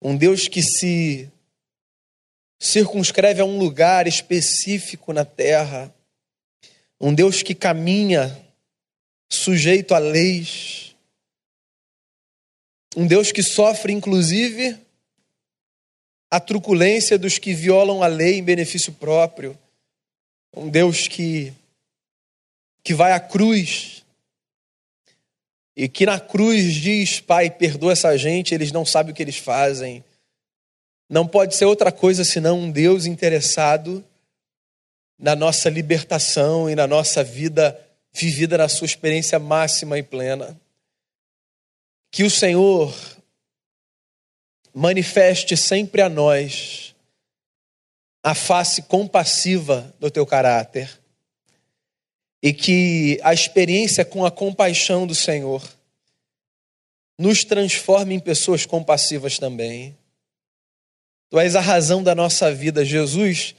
um 0.00 0.16
Deus 0.16 0.48
que 0.48 0.62
se 0.62 1.28
circunscreve 2.60 3.40
a 3.40 3.44
um 3.44 3.58
lugar 3.58 4.06
específico 4.06 5.12
na 5.12 5.24
terra, 5.24 5.92
um 7.00 7.12
Deus 7.12 7.42
que 7.42 7.54
caminha 7.54 8.40
sujeito 9.28 9.94
a 9.94 9.98
leis, 9.98 10.91
um 12.96 13.06
Deus 13.06 13.32
que 13.32 13.42
sofre, 13.42 13.92
inclusive, 13.92 14.78
a 16.30 16.38
truculência 16.38 17.18
dos 17.18 17.38
que 17.38 17.54
violam 17.54 18.02
a 18.02 18.06
lei 18.06 18.38
em 18.38 18.42
benefício 18.42 18.92
próprio. 18.92 19.58
Um 20.54 20.68
Deus 20.68 21.08
que, 21.08 21.52
que 22.84 22.92
vai 22.92 23.12
à 23.12 23.20
cruz 23.20 24.04
e 25.74 25.88
que 25.88 26.04
na 26.04 26.20
cruz 26.20 26.74
diz: 26.74 27.20
Pai, 27.20 27.50
perdoa 27.50 27.92
essa 27.92 28.16
gente, 28.18 28.54
eles 28.54 28.72
não 28.72 28.84
sabem 28.84 29.12
o 29.12 29.14
que 29.14 29.22
eles 29.22 29.38
fazem. 29.38 30.04
Não 31.08 31.26
pode 31.26 31.56
ser 31.56 31.64
outra 31.64 31.90
coisa 31.90 32.24
senão 32.24 32.58
um 32.58 32.70
Deus 32.70 33.06
interessado 33.06 34.04
na 35.18 35.34
nossa 35.34 35.70
libertação 35.70 36.68
e 36.68 36.74
na 36.74 36.86
nossa 36.86 37.24
vida 37.24 37.78
vivida 38.12 38.58
na 38.58 38.68
sua 38.68 38.84
experiência 38.84 39.38
máxima 39.38 39.98
e 39.98 40.02
plena 40.02 40.58
que 42.12 42.24
o 42.24 42.30
Senhor 42.30 42.94
manifeste 44.74 45.56
sempre 45.56 46.02
a 46.02 46.10
nós 46.10 46.94
a 48.22 48.34
face 48.34 48.82
compassiva 48.82 49.92
do 49.98 50.10
teu 50.10 50.24
caráter 50.24 51.00
e 52.40 52.52
que 52.52 53.18
a 53.24 53.32
experiência 53.32 54.04
com 54.04 54.24
a 54.24 54.30
compaixão 54.30 55.06
do 55.06 55.14
Senhor 55.14 55.66
nos 57.18 57.44
transforme 57.44 58.14
em 58.14 58.20
pessoas 58.20 58.66
compassivas 58.66 59.38
também. 59.38 59.96
Tu 61.30 61.40
és 61.40 61.56
a 61.56 61.60
razão 61.60 62.02
da 62.02 62.14
nossa 62.14 62.54
vida, 62.54 62.84
Jesus. 62.84 63.54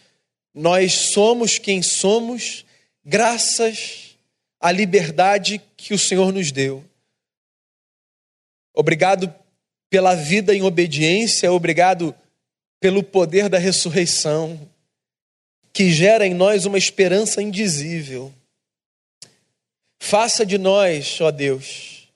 Nós 0.53 0.93
somos 0.93 1.57
quem 1.57 1.81
somos 1.81 2.65
graças 3.03 4.15
à 4.59 4.71
liberdade 4.71 5.59
que 5.75 5.93
o 5.93 5.99
Senhor 5.99 6.31
nos 6.31 6.51
deu. 6.51 6.85
Obrigado 8.73 9.33
pela 9.89 10.15
vida 10.15 10.55
em 10.55 10.63
obediência, 10.63 11.51
obrigado 11.51 12.15
pelo 12.79 13.03
poder 13.03 13.47
da 13.47 13.57
ressurreição, 13.57 14.69
que 15.71 15.91
gera 15.91 16.25
em 16.25 16.33
nós 16.33 16.65
uma 16.65 16.77
esperança 16.77 17.41
indizível. 17.41 18.33
Faça 20.01 20.45
de 20.45 20.57
nós, 20.57 21.21
ó 21.21 21.31
Deus, 21.31 22.09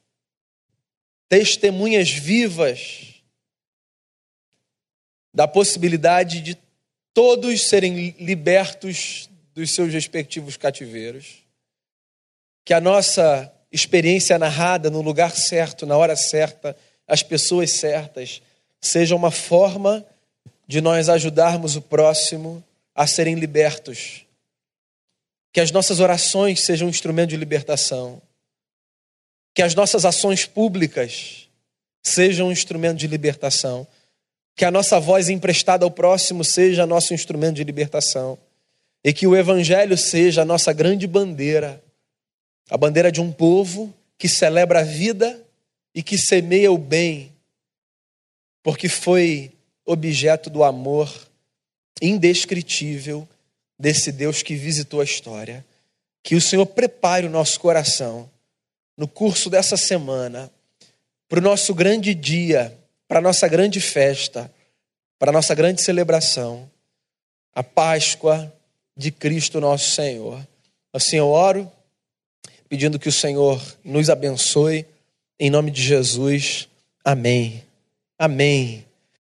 testemunhas 1.30 2.10
vivas 2.10 3.22
da 5.34 5.48
possibilidade 5.48 6.42
de 6.42 6.58
todos 7.14 7.70
serem 7.70 8.16
libertos 8.20 9.30
dos 9.54 9.74
seus 9.74 9.94
respectivos 9.94 10.58
cativeiros. 10.58 11.44
Que 12.66 12.74
a 12.74 12.82
nossa 12.82 13.54
experiência 13.72 14.38
narrada 14.40 14.90
no 14.90 15.02
lugar 15.02 15.36
certo, 15.36 15.86
na 15.86 15.98
hora 15.98 16.16
certa, 16.16 16.76
as 17.08 17.24
pessoas 17.24 17.72
certas, 17.72 18.42
seja 18.82 19.16
uma 19.16 19.32
forma 19.32 20.06
de 20.68 20.82
nós 20.82 21.10
ajudarmos 21.10 21.76
o 21.76 21.82
próximo 21.82 22.64
a 22.94 23.08
serem 23.08 23.36
libertos. 23.36 24.26
Que 25.54 25.62
as 25.62 25.72
nossas 25.72 26.00
orações 26.00 26.66
sejam 26.66 26.88
um 26.88 26.92
instrumento 26.92 27.30
de 27.30 27.38
libertação. 27.38 28.22
Que 29.54 29.62
as 29.62 29.74
nossas 29.74 30.06
ações 30.06 30.46
públicas 30.46 31.48
sejam 32.04 32.48
um 32.48 32.52
instrumento 32.52 32.98
de 32.98 33.08
libertação. 33.08 33.88
Que 34.56 34.66
a 34.66 34.72
nossa 34.72 35.00
voz 35.00 35.30
emprestada 35.30 35.86
ao 35.86 35.92
próximo 35.92 36.44
seja 36.44 36.86
nosso 36.86 37.14
instrumento 37.14 37.56
de 37.56 37.64
libertação. 37.64 38.38
E 39.04 39.14
que 39.14 39.26
o 39.26 39.36
Evangelho 39.36 39.98
seja 39.98 40.42
a 40.42 40.46
nossa 40.46 40.74
grande 40.74 41.08
bandeira 41.08 41.82
a 42.70 42.78
bandeira 42.78 43.12
de 43.12 43.22
um 43.22 43.32
povo 43.32 43.94
que 44.18 44.28
celebra 44.28 44.82
a 44.82 44.84
vida 44.84 45.40
e 45.94 46.04
que 46.04 46.18
semeia 46.18 46.72
o 46.72 46.78
bem, 46.78 47.32
porque 48.62 48.90
foi 48.90 49.52
objeto 49.86 50.50
do 50.50 50.64
amor 50.64 51.10
indescritível 52.02 53.28
desse 53.80 54.12
Deus 54.12 54.44
que 54.44 54.56
visitou 54.56 55.02
a 55.02 55.04
história. 55.04 55.66
Que 56.22 56.36
o 56.36 56.42
Senhor 56.42 56.66
prepare 56.66 57.26
o 57.26 57.30
nosso 57.30 57.60
coração 57.60 58.30
no 58.98 59.08
curso 59.08 59.50
dessa 59.50 59.78
semana 59.78 60.52
para 61.30 61.40
o 61.40 61.42
nosso 61.42 61.74
grande 61.74 62.14
dia, 62.14 62.78
para 63.08 63.20
a 63.20 63.22
nossa 63.22 63.48
grande 63.48 63.80
festa, 63.80 64.52
para 65.18 65.32
a 65.32 65.34
nossa 65.34 65.56
grande 65.56 65.82
celebração, 65.82 66.70
a 67.54 67.64
Páscoa 67.64 68.54
de 68.96 69.12
Cristo 69.12 69.62
nosso 69.62 69.92
Senhor. 69.92 70.46
Assim 70.94 71.18
eu 71.18 71.30
oro 71.30 71.72
pedindo 72.70 73.00
que 73.00 73.10
o 73.10 73.12
Senhor 73.12 73.62
nos 73.84 74.10
abençoe. 74.10 74.86
Em 75.40 75.50
nome 75.50 75.72
de 75.72 75.82
Jesus. 75.82 76.68
Amém. 77.04 77.64
Amém. 78.18 78.87